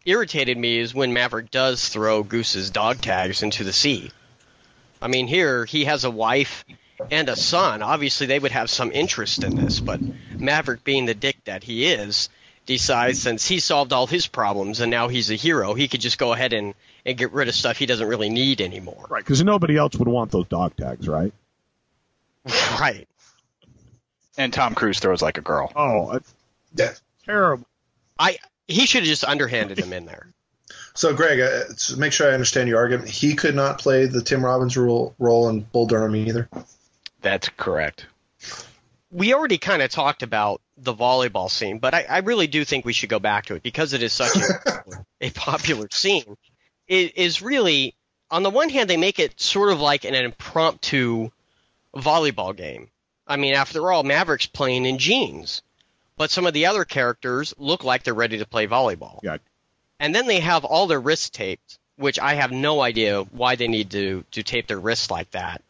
irritated 0.04 0.56
me 0.58 0.78
is 0.78 0.94
when 0.94 1.12
Maverick 1.12 1.50
does 1.50 1.88
throw 1.88 2.22
Goose's 2.22 2.70
dog 2.70 3.00
tags 3.00 3.42
into 3.42 3.64
the 3.64 3.72
sea. 3.72 4.10
I 5.00 5.08
mean, 5.08 5.26
here 5.26 5.64
he 5.64 5.84
has 5.84 6.04
a 6.04 6.10
wife 6.10 6.64
and 7.10 7.28
a 7.28 7.36
son. 7.36 7.82
Obviously, 7.82 8.26
they 8.26 8.38
would 8.38 8.52
have 8.52 8.68
some 8.68 8.92
interest 8.92 9.44
in 9.44 9.56
this, 9.56 9.80
but 9.80 10.00
Maverick, 10.36 10.84
being 10.84 11.06
the 11.06 11.14
dick 11.14 11.36
that 11.44 11.62
he 11.64 11.86
is, 11.86 12.28
decides 12.66 13.20
since 13.20 13.46
he 13.46 13.58
solved 13.60 13.92
all 13.92 14.06
his 14.06 14.26
problems 14.26 14.80
and 14.80 14.90
now 14.90 15.08
he's 15.08 15.30
a 15.30 15.34
hero, 15.34 15.74
he 15.74 15.88
could 15.88 16.00
just 16.00 16.18
go 16.18 16.32
ahead 16.32 16.52
and, 16.52 16.74
and 17.06 17.16
get 17.16 17.32
rid 17.32 17.48
of 17.48 17.54
stuff 17.54 17.78
he 17.78 17.86
doesn't 17.86 18.06
really 18.06 18.28
need 18.28 18.60
anymore. 18.60 19.06
Right, 19.08 19.24
because 19.24 19.42
nobody 19.42 19.76
else 19.76 19.96
would 19.96 20.08
want 20.08 20.30
those 20.30 20.46
dog 20.48 20.76
tags, 20.76 21.08
right? 21.08 21.32
Right. 22.80 23.06
And 24.38 24.52
Tom 24.52 24.74
Cruise 24.74 25.00
throws 25.00 25.20
like 25.20 25.36
a 25.36 25.42
girl. 25.42 25.70
Oh, 25.76 26.12
it's 26.12 26.34
Yeah. 26.74 26.92
terrible. 27.24 27.66
I 28.18 28.38
he 28.68 28.86
should 28.86 29.02
have 29.02 29.08
just 29.08 29.24
underhanded 29.24 29.78
him 29.78 29.92
in 29.92 30.06
there. 30.06 30.32
So, 30.94 31.14
Greg, 31.14 31.40
uh, 31.40 31.72
to 31.74 31.96
make 31.96 32.12
sure 32.12 32.30
I 32.30 32.34
understand 32.34 32.68
your 32.68 32.78
argument, 32.78 33.08
he 33.08 33.34
could 33.34 33.54
not 33.54 33.78
play 33.78 34.06
the 34.06 34.22
Tim 34.22 34.44
Robbins 34.44 34.76
role, 34.76 35.14
role 35.18 35.48
in 35.48 35.60
Bull 35.60 35.86
Durham 35.86 36.14
either. 36.16 36.48
That's 37.20 37.48
correct. 37.50 38.06
we 39.10 39.34
already 39.34 39.58
kind 39.58 39.82
of 39.82 39.90
talked 39.90 40.22
about 40.22 40.60
the 40.76 40.94
volleyball 40.94 41.50
scene, 41.50 41.78
but 41.78 41.94
I, 41.94 42.06
I 42.08 42.18
really 42.18 42.46
do 42.46 42.64
think 42.64 42.84
we 42.84 42.92
should 42.92 43.08
go 43.08 43.18
back 43.18 43.46
to 43.46 43.54
it 43.54 43.62
because 43.62 43.92
it 43.92 44.02
is 44.02 44.12
such 44.12 44.36
a, 44.36 44.82
a 45.20 45.30
popular 45.30 45.88
scene. 45.90 46.36
It 46.88 47.16
is 47.16 47.42
really, 47.42 47.94
on 48.30 48.42
the 48.42 48.50
one 48.50 48.68
hand, 48.68 48.88
they 48.90 48.96
make 48.96 49.18
it 49.18 49.40
sort 49.40 49.72
of 49.72 49.80
like 49.80 50.04
an 50.04 50.14
impromptu 50.14 51.30
volleyball 51.94 52.56
game. 52.56 52.88
I 53.26 53.36
mean, 53.36 53.54
after 53.54 53.92
all, 53.92 54.02
Maverick's 54.02 54.46
playing 54.46 54.86
in 54.86 54.98
jeans, 54.98 55.62
but 56.20 56.30
some 56.30 56.46
of 56.46 56.52
the 56.52 56.66
other 56.66 56.84
characters 56.84 57.54
look 57.56 57.82
like 57.82 58.02
they're 58.02 58.12
ready 58.12 58.36
to 58.38 58.46
play 58.46 58.66
volleyball. 58.66 59.20
Yeah. 59.22 59.38
And 59.98 60.14
then 60.14 60.26
they 60.26 60.40
have 60.40 60.64
all 60.64 60.86
their 60.86 61.00
wrists 61.00 61.30
taped, 61.30 61.78
which 61.96 62.18
I 62.18 62.34
have 62.34 62.52
no 62.52 62.80
idea 62.80 63.22
why 63.22 63.56
they 63.56 63.68
need 63.68 63.90
to, 63.92 64.24
to 64.32 64.42
tape 64.42 64.66
their 64.66 64.78
wrists 64.78 65.10
like 65.10 65.30
that 65.30 65.62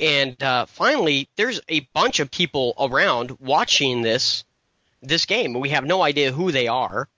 and 0.00 0.40
uh, 0.42 0.66
finally, 0.66 1.28
there's 1.36 1.60
a 1.68 1.80
bunch 1.94 2.20
of 2.20 2.30
people 2.30 2.74
around 2.78 3.38
watching 3.40 4.02
this 4.02 4.44
this 5.02 5.26
game. 5.26 5.58
We 5.58 5.70
have 5.70 5.84
no 5.84 6.02
idea 6.02 6.32
who 6.32 6.52
they 6.52 6.68
are 6.68 7.08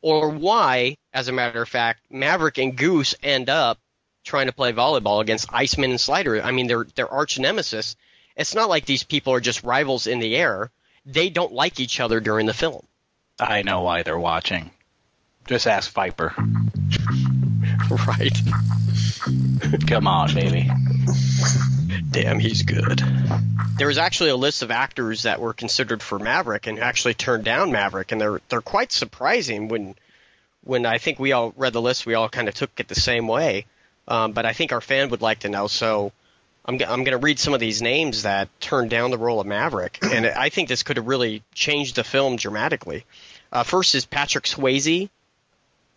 or 0.00 0.30
why, 0.30 0.96
as 1.12 1.28
a 1.28 1.32
matter 1.32 1.60
of 1.60 1.68
fact, 1.68 2.00
Maverick 2.10 2.58
and 2.58 2.76
Goose 2.76 3.14
end 3.22 3.48
up 3.48 3.78
trying 4.24 4.46
to 4.46 4.52
play 4.52 4.72
volleyball 4.72 5.20
against 5.20 5.52
Iceman 5.52 5.90
and 5.90 6.00
Slider. 6.00 6.42
I 6.42 6.52
mean, 6.52 6.66
they're 6.66 6.86
they're 6.94 7.12
arch 7.12 7.38
nemesis. 7.38 7.96
It's 8.36 8.54
not 8.54 8.68
like 8.68 8.84
these 8.84 9.02
people 9.02 9.32
are 9.32 9.40
just 9.40 9.64
rivals 9.64 10.06
in 10.06 10.20
the 10.20 10.36
air. 10.36 10.70
They 11.08 11.30
don't 11.30 11.52
like 11.52 11.80
each 11.80 12.00
other 12.00 12.20
during 12.20 12.44
the 12.44 12.54
film. 12.54 12.84
I 13.40 13.62
know 13.62 13.80
why 13.80 14.02
they're 14.02 14.18
watching. 14.18 14.70
Just 15.46 15.66
ask 15.66 15.90
Viper. 15.92 16.34
Right. 18.06 18.36
Come 19.86 20.06
on, 20.06 20.34
baby. 20.34 20.70
Damn, 22.10 22.38
he's 22.38 22.62
good. 22.62 23.00
There 23.78 23.86
was 23.86 23.96
actually 23.96 24.28
a 24.28 24.36
list 24.36 24.62
of 24.62 24.70
actors 24.70 25.22
that 25.22 25.40
were 25.40 25.54
considered 25.54 26.02
for 26.02 26.18
Maverick 26.18 26.66
and 26.66 26.78
actually 26.78 27.14
turned 27.14 27.44
down 27.44 27.72
Maverick, 27.72 28.12
and 28.12 28.20
they're 28.20 28.40
they're 28.50 28.60
quite 28.60 28.92
surprising 28.92 29.68
when 29.68 29.94
when 30.64 30.84
I 30.84 30.98
think 30.98 31.18
we 31.18 31.32
all 31.32 31.54
read 31.56 31.72
the 31.72 31.80
list, 31.80 32.04
we 32.04 32.14
all 32.14 32.28
kind 32.28 32.48
of 32.48 32.54
took 32.54 32.78
it 32.78 32.88
the 32.88 32.94
same 32.94 33.26
way. 33.26 33.64
Um, 34.06 34.32
but 34.32 34.44
I 34.44 34.52
think 34.52 34.72
our 34.72 34.82
fan 34.82 35.08
would 35.10 35.22
like 35.22 35.40
to 35.40 35.48
know, 35.48 35.66
so 35.66 36.12
I'm 36.68 36.74
I'm 36.74 37.02
going 37.02 37.06
to 37.06 37.16
read 37.16 37.38
some 37.38 37.54
of 37.54 37.60
these 37.60 37.80
names 37.80 38.24
that 38.24 38.48
turned 38.60 38.90
down 38.90 39.10
the 39.10 39.16
role 39.16 39.40
of 39.40 39.46
Maverick, 39.46 39.98
and 40.02 40.26
I 40.26 40.50
think 40.50 40.68
this 40.68 40.82
could 40.82 40.98
have 40.98 41.08
really 41.08 41.42
changed 41.54 41.96
the 41.96 42.04
film 42.04 42.36
dramatically. 42.36 43.06
Uh, 43.50 43.62
first 43.62 43.94
is 43.94 44.04
Patrick 44.04 44.44
Swayze, 44.44 45.08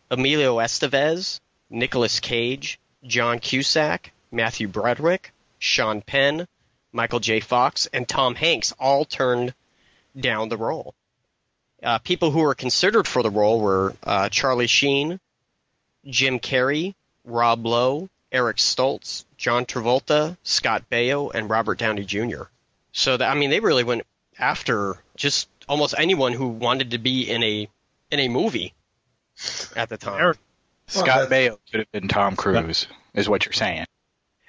Emilio 0.09 0.57
Estevez, 0.59 1.41
Nicolas 1.69 2.21
Cage, 2.21 2.79
John 3.03 3.39
Cusack, 3.39 4.13
Matthew 4.31 4.69
Broderick, 4.69 5.33
Sean 5.59 6.01
Penn, 6.01 6.47
Michael 6.93 7.19
J. 7.19 7.41
Fox, 7.41 7.87
and 7.91 8.07
Tom 8.07 8.35
Hanks 8.35 8.73
all 8.79 9.03
turned 9.03 9.53
down 10.17 10.47
the 10.47 10.57
role. 10.57 10.95
Uh, 11.83 11.97
people 11.97 12.31
who 12.31 12.39
were 12.39 12.55
considered 12.55 13.09
for 13.09 13.23
the 13.23 13.29
role 13.29 13.59
were 13.59 13.93
uh, 14.03 14.29
Charlie 14.29 14.67
Sheen, 14.67 15.19
Jim 16.05 16.39
Carrey, 16.39 16.93
Rob 17.25 17.65
Lowe, 17.65 18.07
Eric 18.31 18.57
Stoltz, 18.57 19.25
John 19.37 19.65
Travolta, 19.65 20.37
Scott 20.43 20.83
Baio, 20.89 21.31
and 21.33 21.49
Robert 21.49 21.77
Downey 21.77 22.05
Jr. 22.05 22.43
So 22.91 23.17
that, 23.17 23.29
I 23.29 23.35
mean, 23.35 23.49
they 23.49 23.59
really 23.59 23.83
went 23.83 24.03
after 24.39 24.97
just 25.15 25.47
almost 25.67 25.95
anyone 25.97 26.33
who 26.33 26.49
wanted 26.49 26.91
to 26.91 26.97
be 26.97 27.29
in 27.29 27.43
a 27.43 27.69
in 28.09 28.19
a 28.19 28.27
movie 28.27 28.73
at 29.75 29.89
the 29.89 29.97
time. 29.97 30.19
Eric- 30.19 30.37
Scott 30.87 31.29
Baio 31.29 31.57
could 31.71 31.79
have 31.79 31.91
been 31.91 32.07
Tom 32.09 32.35
Cruise, 32.35 32.87
is 33.13 33.29
what 33.29 33.45
you're 33.45 33.53
saying. 33.53 33.85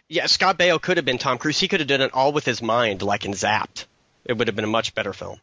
Yeah, 0.09 0.27
Scott 0.27 0.59
Baio 0.59 0.81
could 0.81 0.97
have 0.97 1.07
been 1.07 1.19
Tom 1.19 1.39
Cruise. 1.39 1.59
He 1.59 1.69
could 1.69 1.81
have 1.81 1.89
done 1.89 2.01
it 2.01 2.13
all 2.13 2.33
with 2.33 2.45
his 2.45 2.61
mind, 2.61 3.01
like 3.03 3.25
in 3.25 3.33
Zapped. 3.33 3.87
It 4.25 4.37
would 4.37 4.49
have 4.49 4.57
been 4.57 4.65
a 4.65 4.69
much 4.69 4.95
better 4.95 5.13
film. 5.13 5.41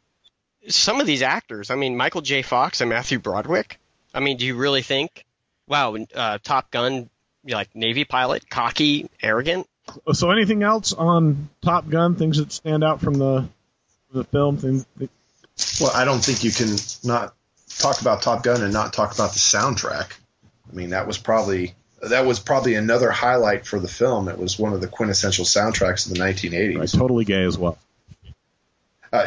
Some 0.68 1.00
of 1.00 1.08
these 1.08 1.22
actors, 1.22 1.72
I 1.72 1.76
mean, 1.76 1.96
Michael 1.96 2.22
J. 2.22 2.42
Fox 2.42 2.82
and 2.82 2.90
Matthew 2.90 3.18
Broderick. 3.20 3.80
I 4.14 4.20
mean, 4.20 4.38
do 4.38 4.46
you 4.46 4.58
really 4.58 4.82
think, 4.82 5.26
wow, 5.68 5.96
uh, 6.14 6.38
Top 6.44 6.70
Gun, 6.70 6.94
you 6.94 7.00
know, 7.00 7.10
like 7.48 7.76
Navy 7.76 8.06
pilot, 8.06 8.50
cocky, 8.50 9.10
arrogant? 9.22 9.68
So, 10.14 10.32
anything 10.32 10.64
else 10.64 10.94
on 10.94 11.50
Top 11.62 11.90
Gun? 11.90 12.16
Things 12.16 12.38
that 12.38 12.52
stand 12.52 12.84
out 12.84 13.02
from 13.02 13.16
the 13.16 13.48
the 14.12 14.24
film? 14.24 14.58
Thing, 14.58 14.86
Well, 15.80 15.92
I 15.94 16.06
don't 16.06 16.24
think 16.24 16.44
you 16.44 16.52
can 16.52 16.76
not 17.04 17.34
talk 17.78 18.02
about 18.02 18.22
Top 18.22 18.44
Gun 18.44 18.62
and 18.62 18.74
not 18.74 18.94
talk 18.94 19.14
about 19.14 19.34
the 19.34 19.40
soundtrack. 19.40 20.12
I 20.72 20.76
mean, 20.76 20.92
that 20.92 21.08
was 21.08 21.18
probably 21.18 21.74
that 22.02 22.26
was 22.26 22.40
probably 22.40 22.76
another 22.76 23.12
highlight 23.12 23.66
for 23.66 23.80
the 23.80 23.88
film. 23.88 24.30
It 24.30 24.38
was 24.38 24.58
one 24.58 24.74
of 24.74 24.82
the 24.82 24.88
quintessential 24.88 25.46
soundtracks 25.46 26.06
of 26.06 26.14
the 26.14 26.20
1980s. 26.20 26.78
right, 26.78 26.90
totally 26.90 27.26
gay 27.26 27.44
as 27.44 27.58
well. 27.58 27.78
Uh, 29.12 29.26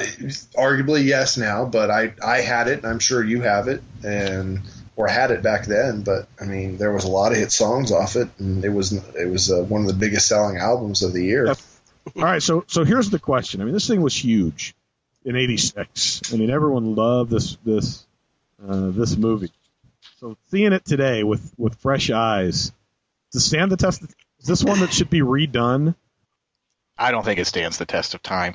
arguably, 0.56 1.04
yes, 1.04 1.36
now, 1.36 1.64
but 1.64 1.90
I 1.90 2.14
I 2.24 2.40
had 2.40 2.68
it. 2.68 2.78
and 2.78 2.86
I'm 2.86 3.00
sure 3.00 3.22
you 3.22 3.40
have 3.42 3.66
it, 3.66 3.82
and 4.04 4.60
or 4.96 5.08
had 5.08 5.30
it 5.30 5.42
back 5.42 5.66
then. 5.66 6.02
But 6.02 6.28
I 6.40 6.44
mean, 6.44 6.76
there 6.76 6.92
was 6.92 7.04
a 7.04 7.08
lot 7.08 7.32
of 7.32 7.38
hit 7.38 7.52
songs 7.52 7.92
off 7.92 8.16
it, 8.16 8.28
and 8.38 8.64
it 8.64 8.70
was 8.70 8.92
it 8.92 9.28
was 9.28 9.50
uh, 9.50 9.62
one 9.62 9.82
of 9.82 9.86
the 9.86 9.94
biggest 9.94 10.28
selling 10.28 10.56
albums 10.56 11.02
of 11.02 11.12
the 11.12 11.24
year. 11.24 11.46
Yep. 11.46 11.58
All 12.16 12.22
right, 12.22 12.42
so 12.42 12.64
so 12.66 12.84
here's 12.84 13.10
the 13.10 13.18
question. 13.18 13.60
I 13.60 13.64
mean, 13.64 13.74
this 13.74 13.86
thing 13.86 14.02
was 14.02 14.16
huge 14.16 14.74
in 15.24 15.36
'86. 15.36 16.32
I 16.32 16.36
mean, 16.36 16.50
everyone 16.50 16.94
loved 16.94 17.30
this 17.30 17.56
this 17.64 18.04
uh, 18.66 18.90
this 18.90 19.16
movie. 19.16 19.52
So 20.18 20.36
seeing 20.50 20.72
it 20.72 20.84
today 20.84 21.22
with 21.22 21.52
with 21.56 21.76
fresh 21.76 22.10
eyes, 22.10 22.72
to 23.32 23.40
stand 23.40 23.70
the 23.70 23.76
test, 23.76 24.02
is 24.02 24.46
this 24.46 24.64
one 24.64 24.80
that 24.80 24.92
should 24.92 25.10
be 25.10 25.20
redone? 25.20 25.94
I 26.98 27.10
don't 27.10 27.24
think 27.24 27.40
it 27.40 27.46
stands 27.46 27.78
the 27.78 27.86
test 27.86 28.14
of 28.14 28.22
time. 28.22 28.54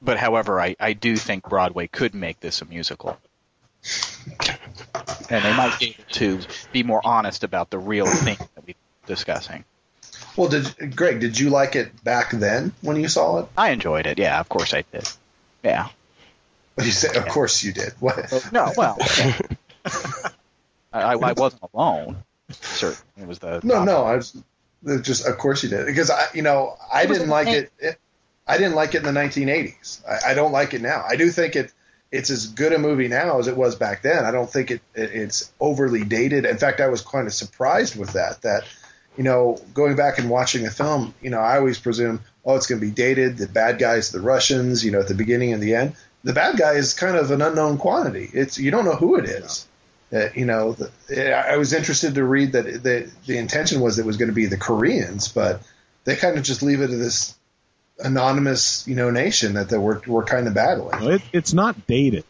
But 0.00 0.16
however, 0.16 0.60
I, 0.60 0.76
I 0.78 0.92
do 0.92 1.16
think 1.16 1.48
Broadway 1.48 1.88
could 1.88 2.14
make 2.14 2.40
this 2.40 2.62
a 2.62 2.64
musical. 2.64 3.18
And 5.30 5.44
they 5.44 5.56
might 5.56 5.78
be 5.78 5.90
able 5.90 6.04
to 6.12 6.40
be 6.72 6.82
more 6.82 7.00
honest 7.04 7.44
about 7.44 7.70
the 7.70 7.78
real 7.78 8.06
thing 8.06 8.36
that 8.38 8.66
we're 8.66 8.74
discussing. 9.06 9.64
Well, 10.36 10.48
did 10.48 10.94
Greg? 10.94 11.20
Did 11.20 11.38
you 11.38 11.50
like 11.50 11.74
it 11.76 12.04
back 12.04 12.30
then 12.30 12.72
when 12.80 12.96
you 12.96 13.08
saw 13.08 13.40
it? 13.40 13.48
I 13.56 13.70
enjoyed 13.70 14.06
it. 14.06 14.18
Yeah, 14.18 14.38
of 14.38 14.48
course 14.48 14.72
I 14.72 14.84
did. 14.92 15.08
Yeah. 15.64 15.88
What 16.74 16.86
You 16.86 16.92
say, 16.92 17.18
of 17.18 17.26
course 17.26 17.64
you 17.64 17.72
did. 17.72 17.92
What? 17.98 18.50
No, 18.52 18.72
well, 18.76 18.96
I, 20.92 21.02
I 21.02 21.16
wasn't 21.16 21.62
alone. 21.74 22.22
Certainly, 22.50 23.22
it 23.22 23.26
was 23.26 23.40
the 23.40 23.60
No, 23.64 23.84
no, 23.84 24.04
I 24.04 24.16
was 24.16 24.36
just 25.02 25.26
of 25.26 25.36
course 25.38 25.62
you 25.62 25.68
did 25.68 25.86
because 25.86 26.10
I, 26.10 26.26
you 26.34 26.42
know, 26.42 26.76
I 26.92 27.06
didn't 27.06 27.28
like 27.28 27.48
it, 27.48 27.72
it. 27.78 27.98
I 28.46 28.56
didn't 28.58 28.74
like 28.74 28.94
it 28.94 29.04
in 29.04 29.12
the 29.12 29.20
1980s. 29.20 30.06
I, 30.08 30.30
I 30.30 30.34
don't 30.34 30.52
like 30.52 30.72
it 30.72 30.80
now. 30.80 31.04
I 31.06 31.16
do 31.16 31.30
think 31.30 31.56
it 31.56 31.72
it's 32.10 32.30
as 32.30 32.46
good 32.46 32.72
a 32.72 32.78
movie 32.78 33.08
now 33.08 33.38
as 33.38 33.48
it 33.48 33.56
was 33.56 33.76
back 33.76 34.02
then. 34.02 34.24
I 34.24 34.30
don't 34.30 34.50
think 34.50 34.70
it, 34.70 34.80
it 34.94 35.10
it's 35.12 35.52
overly 35.60 36.04
dated. 36.04 36.46
In 36.46 36.56
fact, 36.58 36.80
I 36.80 36.88
was 36.88 37.02
kind 37.02 37.26
of 37.26 37.34
surprised 37.34 37.96
with 37.96 38.12
that. 38.14 38.42
That 38.42 38.64
you 39.16 39.24
know, 39.24 39.58
going 39.74 39.96
back 39.96 40.18
and 40.18 40.30
watching 40.30 40.62
the 40.62 40.70
film, 40.70 41.12
you 41.20 41.30
know, 41.30 41.40
I 41.40 41.58
always 41.58 41.78
presume, 41.78 42.20
oh, 42.44 42.56
it's 42.56 42.66
going 42.66 42.80
to 42.80 42.86
be 42.86 42.92
dated. 42.92 43.36
The 43.36 43.48
bad 43.48 43.78
guys, 43.78 44.10
the 44.10 44.20
Russians, 44.20 44.84
you 44.84 44.92
know, 44.92 45.00
at 45.00 45.08
the 45.08 45.14
beginning 45.14 45.52
and 45.52 45.62
the 45.62 45.74
end. 45.74 45.94
The 46.24 46.32
bad 46.32 46.56
guy 46.56 46.74
is 46.74 46.94
kind 46.94 47.16
of 47.16 47.30
an 47.30 47.42
unknown 47.42 47.78
quantity. 47.78 48.28
It's 48.32 48.58
you 48.58 48.70
don't 48.70 48.84
know 48.84 48.96
who 48.96 49.16
it 49.16 49.26
is. 49.26 49.66
Uh, 50.10 50.28
you 50.34 50.46
know, 50.46 50.72
the, 50.72 51.36
I 51.36 51.58
was 51.58 51.74
interested 51.74 52.14
to 52.14 52.24
read 52.24 52.52
that 52.52 52.64
the 52.64 53.10
the 53.26 53.36
intention 53.36 53.80
was 53.80 53.98
it 53.98 54.06
was 54.06 54.16
going 54.16 54.30
to 54.30 54.34
be 54.34 54.46
the 54.46 54.56
Koreans, 54.56 55.28
but 55.28 55.62
they 56.04 56.16
kind 56.16 56.38
of 56.38 56.44
just 56.44 56.62
leave 56.62 56.80
it 56.80 56.88
to 56.88 56.96
this 56.96 57.37
anonymous, 57.98 58.86
you 58.86 58.94
know, 58.94 59.10
nation 59.10 59.54
that, 59.54 59.70
that 59.70 59.80
we're 59.80 60.00
we're 60.06 60.24
kind 60.24 60.46
of 60.46 60.54
battling. 60.54 61.02
It, 61.12 61.22
it's 61.32 61.52
not 61.52 61.86
dated, 61.86 62.24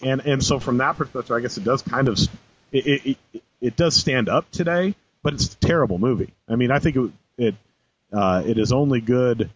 and 0.00 0.20
and 0.20 0.44
so 0.44 0.58
from 0.58 0.78
that 0.78 0.96
perspective, 0.96 1.34
I 1.34 1.40
guess 1.40 1.56
it 1.56 1.64
does 1.64 1.82
kind 1.82 2.08
of 2.08 2.18
it 2.72 2.86
it, 2.86 3.18
it, 3.32 3.42
it 3.60 3.76
does 3.76 3.94
stand 3.94 4.28
up 4.28 4.50
today, 4.50 4.94
but 5.22 5.34
it's 5.34 5.52
a 5.52 5.56
terrible 5.56 5.98
movie. 5.98 6.32
I 6.48 6.56
mean, 6.56 6.70
I 6.70 6.78
think 6.78 6.96
it 6.96 7.10
it 7.38 7.54
uh, 8.12 8.42
it 8.46 8.58
is 8.58 8.72
only 8.72 9.00
good 9.00 9.50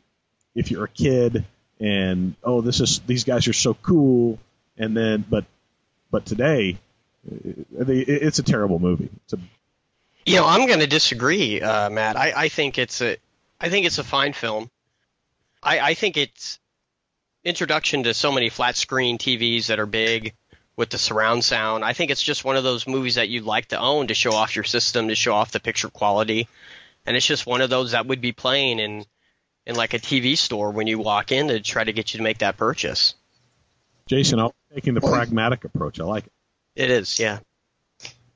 if 0.55 0.70
you're 0.70 0.85
a 0.85 0.88
kid 0.88 1.44
and 1.79 2.35
oh, 2.42 2.61
this 2.61 2.81
is 2.81 3.00
these 3.00 3.24
guys 3.24 3.48
are 3.48 3.52
so 3.52 3.74
cool, 3.74 4.38
and 4.79 4.96
then 4.96 5.24
but 5.29 5.44
but 6.11 6.24
today 6.24 6.79
it, 7.31 7.66
it, 7.88 8.09
it's 8.09 8.38
a 8.38 8.42
terrible 8.42 8.79
movie. 8.79 9.11
It's 9.24 9.35
a 9.35 9.38
You 10.24 10.37
know, 10.37 10.46
I'm 10.46 10.66
going 10.66 10.81
to 10.81 10.87
disagree, 10.87 11.61
uh, 11.61 11.90
Matt. 11.90 12.16
I, 12.16 12.33
I 12.35 12.48
think 12.48 12.79
it's 12.79 13.00
a, 13.02 13.16
I 13.61 13.68
think 13.68 13.87
it's 13.87 13.98
a 13.98 14.05
fine 14.05 14.33
film. 14.33 14.70
I, 15.66 15.81
I 15.81 15.94
think 15.94 16.16
it's 16.16 16.61
introduction 17.44 18.05
to 18.05 18.14
so 18.14 18.31
many 18.31 18.48
flat 18.48 18.76
screen 18.76 19.18
TVs 19.18 19.66
that 19.66 19.81
are 19.81 19.87
big 19.87 20.35
with 20.76 20.90
the 20.90 20.98
surround 20.98 21.42
sound. 21.42 21.85
I 21.85 21.92
think 21.92 22.12
it's 22.12 22.22
just 22.22 22.44
one 22.44 22.57
of 22.57 22.62
those 22.62 22.87
movies 22.87 23.16
that 23.16 23.29
you'd 23.29 23.44
like 23.44 23.66
to 23.68 23.79
own 23.79 24.07
to 24.07 24.14
show 24.14 24.33
off 24.33 24.55
your 24.55 24.64
system, 24.64 25.09
to 25.09 25.16
show 25.16 25.35
off 25.35 25.50
the 25.50 25.61
picture 25.61 25.88
quality, 25.88 26.48
and 27.05 27.16
it's 27.16 27.26
just 27.26 27.46
one 27.46 27.61
of 27.61 27.70
those 27.70 27.92
that 27.92 28.07
would 28.07 28.20
be 28.20 28.33
playing 28.33 28.79
in, 28.79 29.05
in 29.66 29.74
like 29.74 29.92
a 29.92 29.98
TV 29.98 30.38
store 30.38 30.70
when 30.70 30.87
you 30.87 31.00
walk 31.00 31.33
in 31.33 31.48
to 31.48 31.61
try 31.61 31.83
to 31.83 31.92
get 31.92 32.14
you 32.14 32.18
to 32.18 32.24
make 32.24 32.38
that 32.38 32.57
purchase. 32.57 33.14
Jason, 34.07 34.38
I'm 34.38 34.50
taking 34.72 34.94
the 34.94 35.00
pragmatic 35.00 35.64
approach. 35.64 35.98
I 35.98 36.05
like 36.05 36.26
it. 36.26 36.33
It 36.76 36.90
is, 36.90 37.18
yeah. 37.18 37.40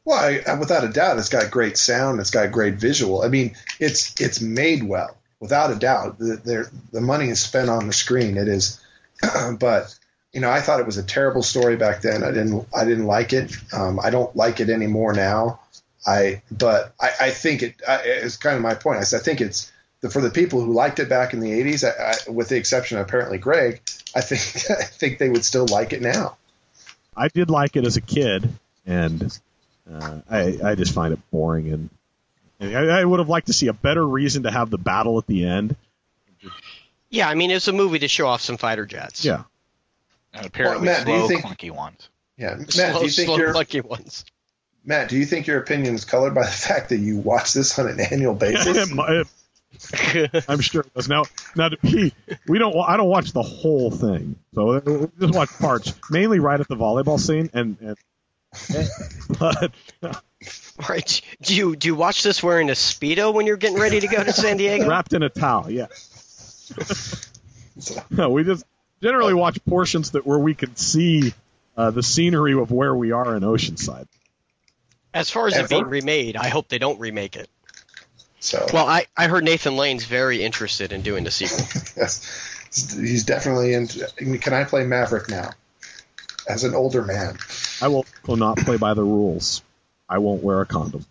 Well, 0.04 0.18
I, 0.18 0.54
without 0.54 0.82
a 0.82 0.88
doubt, 0.88 1.18
it's 1.18 1.28
got 1.28 1.50
great 1.50 1.76
sound. 1.76 2.18
It's 2.18 2.30
got 2.30 2.50
great 2.50 2.76
visual. 2.76 3.22
I 3.22 3.28
mean, 3.28 3.54
it's 3.78 4.18
it's 4.20 4.40
made 4.40 4.82
well, 4.82 5.19
without 5.40 5.72
a 5.72 5.76
doubt. 5.76 6.18
The, 6.18 6.70
the 6.92 7.00
money 7.00 7.28
is 7.28 7.40
spent 7.40 7.68
on 7.68 7.86
the 7.86 7.92
screen. 7.92 8.36
It 8.36 8.46
is, 8.46 8.80
but 9.58 9.98
you 10.32 10.40
know, 10.40 10.50
I 10.50 10.60
thought 10.60 10.80
it 10.80 10.86
was 10.86 10.98
a 10.98 11.02
terrible 11.02 11.42
story 11.42 11.76
back 11.76 12.02
then. 12.02 12.22
I 12.22 12.30
didn't 12.30 12.68
I 12.74 12.84
didn't 12.84 13.06
like 13.06 13.32
it. 13.32 13.56
Um, 13.72 13.98
I 13.98 14.10
don't 14.10 14.34
like 14.36 14.60
it 14.60 14.70
anymore 14.70 15.12
now. 15.12 15.60
I 16.06 16.42
but 16.50 16.92
I, 17.00 17.10
I 17.20 17.30
think 17.30 17.62
it 17.62 17.74
I, 17.86 18.00
it's 18.04 18.36
kind 18.36 18.56
of 18.56 18.62
my 18.62 18.74
point. 18.74 18.98
I 18.98 19.16
I 19.16 19.20
think 19.20 19.40
it's 19.40 19.72
the, 20.00 20.08
for 20.08 20.20
the 20.20 20.30
people 20.30 20.60
who 20.60 20.72
liked 20.72 20.98
it 20.98 21.08
back 21.08 21.34
in 21.34 21.40
the 21.40 21.50
'80s, 21.50 21.84
I, 21.84 22.12
I, 22.12 22.30
with 22.30 22.48
the 22.48 22.56
exception 22.56 22.98
of 22.98 23.06
apparently 23.06 23.38
Greg. 23.38 23.82
I 24.14 24.20
think 24.20 24.70
I 24.70 24.84
think 24.84 25.18
they 25.18 25.28
would 25.28 25.44
still 25.44 25.66
like 25.66 25.92
it 25.92 26.00
now. 26.00 26.36
I 27.16 27.28
did 27.28 27.50
like 27.50 27.76
it 27.76 27.84
as 27.84 27.96
a 27.96 28.00
kid, 28.00 28.48
and 28.86 29.38
uh, 29.92 30.20
I 30.30 30.58
I 30.62 30.74
just 30.76 30.94
find 30.94 31.12
it 31.12 31.30
boring, 31.30 31.72
and 31.72 31.90
I, 32.60 32.74
I 33.00 33.04
would 33.04 33.18
have 33.20 33.28
liked 33.28 33.46
to 33.48 33.52
see 33.52 33.68
a 33.68 33.72
better 33.72 34.06
reason 34.06 34.42
to 34.44 34.50
have 34.50 34.70
the 34.70 34.78
battle 34.78 35.18
at 35.18 35.26
the 35.26 35.46
end. 35.46 35.76
Yeah, 37.08 37.28
I 37.28 37.34
mean, 37.34 37.50
it's 37.50 37.68
a 37.68 37.72
movie 37.72 37.98
to 38.00 38.08
show 38.08 38.26
off 38.26 38.40
some 38.42 38.56
fighter 38.56 38.86
jets. 38.86 39.24
Yeah, 39.24 39.42
And 40.32 40.46
apparently 40.46 40.86
Well, 40.86 40.96
Matt, 40.98 41.06
slow, 41.06 41.28
think- 41.28 41.44
clunky 41.44 41.70
ones. 41.70 42.08
Yeah, 42.36 42.54
Matt, 42.58 42.70
slow, 42.72 42.98
do 43.00 43.04
you 43.04 43.10
think 43.10 43.26
slow 43.26 43.36
you're 43.36 43.52
lucky 43.54 43.80
ones. 43.80 44.24
Matt, 44.84 45.08
do 45.10 45.16
you 45.18 45.26
think 45.26 45.46
your 45.46 45.58
opinion 45.58 45.94
is 45.94 46.04
colored 46.04 46.34
by 46.34 46.42
the 46.44 46.50
fact 46.52 46.88
that 46.88 46.98
you 46.98 47.18
watch 47.18 47.52
this 47.52 47.78
on 47.78 47.88
an 47.88 48.00
annual 48.00 48.34
basis? 48.36 48.90
I'm 50.48 50.60
sure 50.60 50.82
it 50.82 50.94
does. 50.94 51.08
Now, 51.08 51.24
now 51.56 51.68
to 51.68 51.76
be, 51.78 52.12
we 52.46 52.58
don't. 52.58 52.76
I 52.76 52.96
don't 52.96 53.08
watch 53.08 53.32
the 53.32 53.42
whole 53.42 53.90
thing, 53.90 54.36
so 54.54 54.72
uh, 54.72 54.80
we 54.84 55.06
just 55.20 55.34
watch 55.34 55.48
parts, 55.58 55.94
mainly 56.10 56.38
right 56.38 56.58
at 56.58 56.66
the 56.68 56.76
volleyball 56.76 57.18
scene, 57.20 57.50
and, 57.54 57.76
and 57.80 57.96
but 59.38 59.72
Right. 60.88 61.20
Do 61.42 61.54
you 61.54 61.76
do 61.76 61.88
you 61.88 61.94
watch 61.94 62.22
this 62.22 62.42
wearing 62.42 62.70
a 62.70 62.74
speedo 62.74 63.34
when 63.34 63.46
you're 63.46 63.58
getting 63.58 63.78
ready 63.78 64.00
to 64.00 64.06
go 64.06 64.22
to 64.22 64.32
San 64.32 64.56
Diego? 64.56 64.88
wrapped 64.88 65.12
in 65.12 65.22
a 65.22 65.28
towel. 65.28 65.70
Yeah. 65.70 65.88
no, 68.10 68.30
we 68.30 68.44
just 68.44 68.64
generally 69.02 69.34
watch 69.34 69.62
portions 69.66 70.12
that 70.12 70.26
where 70.26 70.38
we 70.38 70.54
can 70.54 70.76
see 70.76 71.34
uh, 71.76 71.90
the 71.90 72.02
scenery 72.02 72.54
of 72.54 72.70
where 72.70 72.94
we 72.94 73.12
are 73.12 73.36
in 73.36 73.42
Oceanside. 73.42 74.06
As 75.12 75.28
far 75.28 75.48
as 75.48 75.54
And 75.54 75.64
it 75.64 75.70
being 75.70 75.86
remade, 75.86 76.36
I 76.36 76.48
hope 76.48 76.68
they 76.68 76.78
don't 76.78 77.00
remake 77.00 77.36
it. 77.36 77.48
So 78.38 78.66
Well, 78.72 78.86
I, 78.86 79.06
I 79.16 79.26
heard 79.26 79.44
Nathan 79.44 79.76
Lane's 79.76 80.04
very 80.04 80.42
interested 80.42 80.92
in 80.92 81.02
doing 81.02 81.24
the 81.24 81.30
sequel. 81.30 81.58
yes, 81.96 82.58
he's 82.70 83.24
definitely 83.24 83.74
in. 83.74 83.88
Can 84.38 84.54
I 84.54 84.64
play 84.64 84.84
Maverick 84.86 85.28
now? 85.28 85.50
As 86.48 86.64
an 86.64 86.74
older 86.74 87.02
man, 87.02 87.36
I 87.82 87.88
will 87.88 88.06
will 88.26 88.36
not 88.36 88.56
play 88.56 88.78
by 88.78 88.94
the 88.94 89.04
rules. 89.04 89.62
I 90.10 90.18
won't 90.18 90.42
wear 90.42 90.60
a 90.60 90.66
condom. 90.66 91.06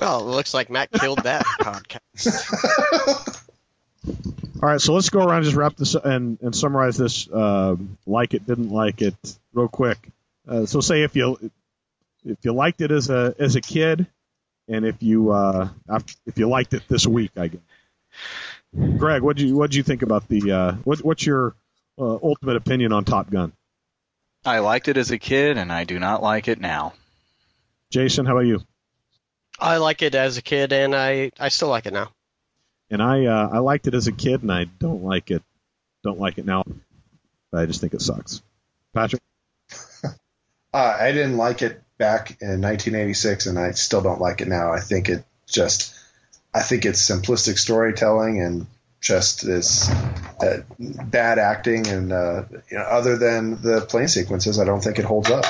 Well, 0.00 0.20
it 0.20 0.30
looks 0.30 0.54
like 0.54 0.70
Matt 0.70 0.92
killed 0.92 1.24
that 1.24 1.44
podcast. 1.60 3.40
All 4.62 4.68
right, 4.68 4.80
so 4.80 4.94
let's 4.94 5.10
go 5.10 5.20
around 5.20 5.38
and 5.38 5.44
just 5.44 5.56
wrap 5.56 5.76
this 5.76 5.94
and, 5.96 6.38
and 6.40 6.54
summarize 6.54 6.96
this. 6.96 7.28
Uh, 7.28 7.76
like 8.06 8.32
it, 8.32 8.46
didn't 8.46 8.70
like 8.70 9.02
it, 9.02 9.14
real 9.52 9.68
quick. 9.68 9.98
Uh, 10.48 10.64
so, 10.66 10.80
say 10.80 11.02
if 11.02 11.16
you 11.16 11.50
if 12.24 12.38
you 12.42 12.52
liked 12.52 12.80
it 12.80 12.90
as 12.90 13.10
a 13.10 13.34
as 13.38 13.56
a 13.56 13.60
kid, 13.60 14.06
and 14.68 14.84
if 14.84 15.02
you 15.02 15.32
uh, 15.32 15.68
if 16.24 16.38
you 16.38 16.48
liked 16.48 16.72
it 16.72 16.82
this 16.88 17.06
week, 17.06 17.32
I 17.36 17.48
guess. 17.48 17.60
Greg, 18.96 19.22
what 19.22 19.36
do 19.36 19.46
you 19.46 19.56
what 19.56 19.70
do 19.70 19.76
you 19.76 19.82
think 19.82 20.02
about 20.02 20.28
the 20.28 20.52
uh, 20.52 20.72
what, 20.84 21.04
what's 21.04 21.26
your 21.26 21.54
uh, 21.98 22.18
ultimate 22.22 22.56
opinion 22.56 22.92
on 22.92 23.04
Top 23.04 23.30
Gun? 23.30 23.52
I 24.44 24.60
liked 24.60 24.88
it 24.88 24.96
as 24.96 25.10
a 25.10 25.18
kid, 25.18 25.58
and 25.58 25.72
I 25.72 25.84
do 25.84 25.98
not 25.98 26.22
like 26.22 26.48
it 26.48 26.60
now. 26.60 26.94
Jason, 27.90 28.24
how 28.24 28.32
about 28.32 28.46
you? 28.46 28.62
I 29.58 29.76
like 29.78 30.02
it 30.02 30.14
as 30.14 30.38
a 30.38 30.42
kid, 30.42 30.72
and 30.72 30.94
I, 30.94 31.32
I 31.38 31.48
still 31.48 31.68
like 31.68 31.86
it 31.86 31.92
now. 31.92 32.12
And 32.90 33.02
I 33.02 33.26
uh, 33.26 33.48
I 33.52 33.58
liked 33.58 33.86
it 33.86 33.94
as 33.94 34.06
a 34.06 34.12
kid, 34.12 34.42
and 34.42 34.50
I 34.50 34.64
don't 34.64 35.04
like 35.04 35.30
it 35.30 35.42
don't 36.02 36.18
like 36.18 36.38
it 36.38 36.46
now. 36.46 36.64
I 37.52 37.66
just 37.66 37.80
think 37.80 37.94
it 37.94 38.02
sucks. 38.02 38.42
Patrick, 38.94 39.22
uh, 40.04 40.10
I 40.72 41.12
didn't 41.12 41.36
like 41.36 41.62
it 41.62 41.82
back 41.98 42.38
in 42.40 42.60
1986, 42.60 43.46
and 43.46 43.58
I 43.58 43.72
still 43.72 44.00
don't 44.00 44.20
like 44.20 44.40
it 44.40 44.48
now. 44.48 44.72
I 44.72 44.80
think 44.80 45.08
it 45.08 45.24
just, 45.46 45.94
I 46.54 46.62
think 46.62 46.84
it's 46.84 47.08
simplistic 47.08 47.58
storytelling 47.58 48.40
and 48.40 48.66
just 49.00 49.44
this 49.44 49.90
uh, 50.40 50.62
bad 50.78 51.38
acting, 51.38 51.86
and 51.86 52.12
uh, 52.12 52.44
you 52.70 52.78
know, 52.78 52.84
other 52.84 53.16
than 53.18 53.60
the 53.62 53.82
plane 53.82 54.08
sequences, 54.08 54.58
I 54.58 54.64
don't 54.64 54.82
think 54.82 54.98
it 54.98 55.04
holds 55.04 55.30
up. 55.30 55.44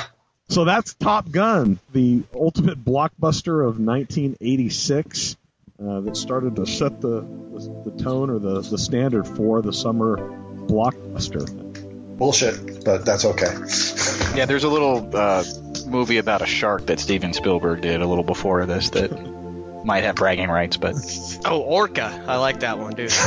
So 0.50 0.64
that's 0.64 0.94
Top 0.94 1.30
Gun, 1.30 1.78
the 1.92 2.24
ultimate 2.34 2.84
blockbuster 2.84 3.60
of 3.60 3.78
1986 3.78 5.36
uh, 5.80 6.00
that 6.00 6.16
started 6.16 6.56
to 6.56 6.66
set 6.66 7.00
the, 7.00 7.20
the, 7.20 7.90
the 7.90 8.02
tone 8.02 8.30
or 8.30 8.40
the, 8.40 8.60
the 8.60 8.76
standard 8.76 9.28
for 9.28 9.62
the 9.62 9.72
summer 9.72 10.16
blockbuster. 10.66 11.46
Bullshit, 12.18 12.84
but 12.84 13.04
that's 13.04 13.24
okay. 13.24 14.36
Yeah, 14.36 14.46
there's 14.46 14.64
a 14.64 14.68
little 14.68 15.08
uh, 15.16 15.44
movie 15.86 16.18
about 16.18 16.42
a 16.42 16.46
shark 16.46 16.86
that 16.86 16.98
Steven 16.98 17.32
Spielberg 17.32 17.82
did 17.82 18.02
a 18.02 18.06
little 18.06 18.24
before 18.24 18.66
this 18.66 18.90
that 18.90 19.12
might 19.84 20.02
have 20.02 20.16
bragging 20.16 20.50
rights, 20.50 20.76
but 20.76 20.96
Oh, 21.44 21.60
Orca. 21.60 22.24
I 22.26 22.38
like 22.38 22.60
that 22.60 22.76
one, 22.76 22.94
dude. 22.94 23.12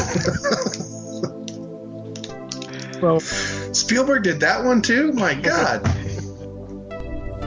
Well, 3.04 3.20
Spielberg 3.20 4.24
did 4.24 4.40
that 4.40 4.64
one 4.64 4.82
too. 4.82 5.12
My 5.12 5.34
God. 5.42 5.84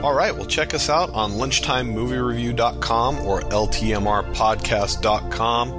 All 0.03 0.13
right, 0.13 0.35
well, 0.35 0.45
check 0.45 0.75
us 0.75 0.89
out 0.89 1.09
on 1.13 1.31
lunchtimemoviereview.com 1.31 3.19
or 3.21 3.41
ltmrpodcast.com. 3.41 5.71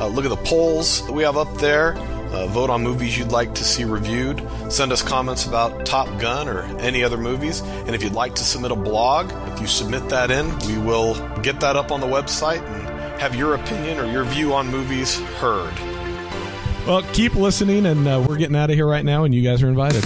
Uh, 0.00 0.06
look 0.08 0.24
at 0.24 0.28
the 0.28 0.36
polls 0.36 1.04
that 1.06 1.12
we 1.12 1.22
have 1.22 1.36
up 1.36 1.54
there. 1.58 1.94
Uh, 1.96 2.46
vote 2.46 2.70
on 2.70 2.82
movies 2.82 3.16
you'd 3.16 3.30
like 3.30 3.54
to 3.54 3.62
see 3.64 3.84
reviewed. 3.84 4.42
Send 4.70 4.90
us 4.92 5.02
comments 5.02 5.46
about 5.46 5.86
Top 5.86 6.08
Gun 6.18 6.48
or 6.48 6.62
any 6.78 7.04
other 7.04 7.18
movies. 7.18 7.60
And 7.60 7.94
if 7.94 8.02
you'd 8.02 8.14
like 8.14 8.34
to 8.36 8.44
submit 8.44 8.72
a 8.72 8.76
blog, 8.76 9.30
if 9.52 9.60
you 9.60 9.66
submit 9.66 10.08
that 10.08 10.30
in, 10.30 10.58
we 10.60 10.78
will 10.78 11.14
get 11.40 11.60
that 11.60 11.76
up 11.76 11.92
on 11.92 12.00
the 12.00 12.06
website 12.06 12.66
and 12.66 13.20
have 13.20 13.34
your 13.34 13.54
opinion 13.54 13.98
or 13.98 14.10
your 14.10 14.24
view 14.24 14.54
on 14.54 14.68
movies 14.68 15.18
heard. 15.38 15.74
Well, 16.86 17.02
keep 17.12 17.34
listening, 17.34 17.84
and 17.86 18.06
uh, 18.06 18.24
we're 18.26 18.36
getting 18.36 18.56
out 18.56 18.70
of 18.70 18.76
here 18.76 18.86
right 18.86 19.04
now, 19.04 19.24
and 19.24 19.34
you 19.34 19.42
guys 19.42 19.62
are 19.62 19.68
invited. 19.68 20.04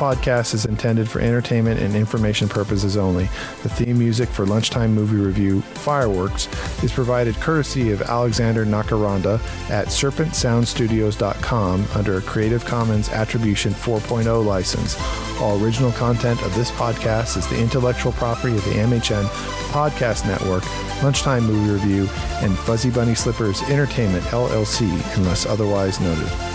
Podcast 0.00 0.54
is 0.54 0.64
intended 0.64 1.10
for 1.10 1.20
entertainment 1.20 1.78
and 1.78 1.94
information 1.94 2.48
purposes 2.48 2.96
only. 2.96 3.24
The 3.62 3.68
theme 3.68 3.98
music 3.98 4.30
for 4.30 4.46
Lunchtime 4.46 4.94
Movie 4.94 5.18
Review, 5.18 5.60
Fireworks, 5.60 6.48
is 6.82 6.90
provided 6.90 7.34
courtesy 7.34 7.92
of 7.92 8.00
Alexander 8.00 8.64
Nakarada 8.64 9.38
at 9.68 9.88
serpentsoundstudios.com 9.88 11.84
under 11.94 12.16
a 12.16 12.22
Creative 12.22 12.64
Commons 12.64 13.10
Attribution 13.10 13.74
4.0 13.74 14.42
license. 14.42 14.96
All 15.38 15.62
original 15.62 15.92
content 15.92 16.42
of 16.44 16.54
this 16.54 16.70
podcast 16.70 17.36
is 17.36 17.46
the 17.48 17.60
intellectual 17.60 18.12
property 18.12 18.56
of 18.56 18.64
the 18.64 18.76
MHN 18.76 19.26
Podcast 19.68 20.26
Network, 20.26 20.64
Lunchtime 21.02 21.44
Movie 21.44 21.72
Review, 21.72 22.08
and 22.42 22.58
Fuzzy 22.60 22.88
Bunny 22.88 23.14
Slippers 23.14 23.60
Entertainment 23.64 24.24
LLC, 24.28 24.88
unless 25.18 25.44
otherwise 25.44 26.00
noted. 26.00 26.49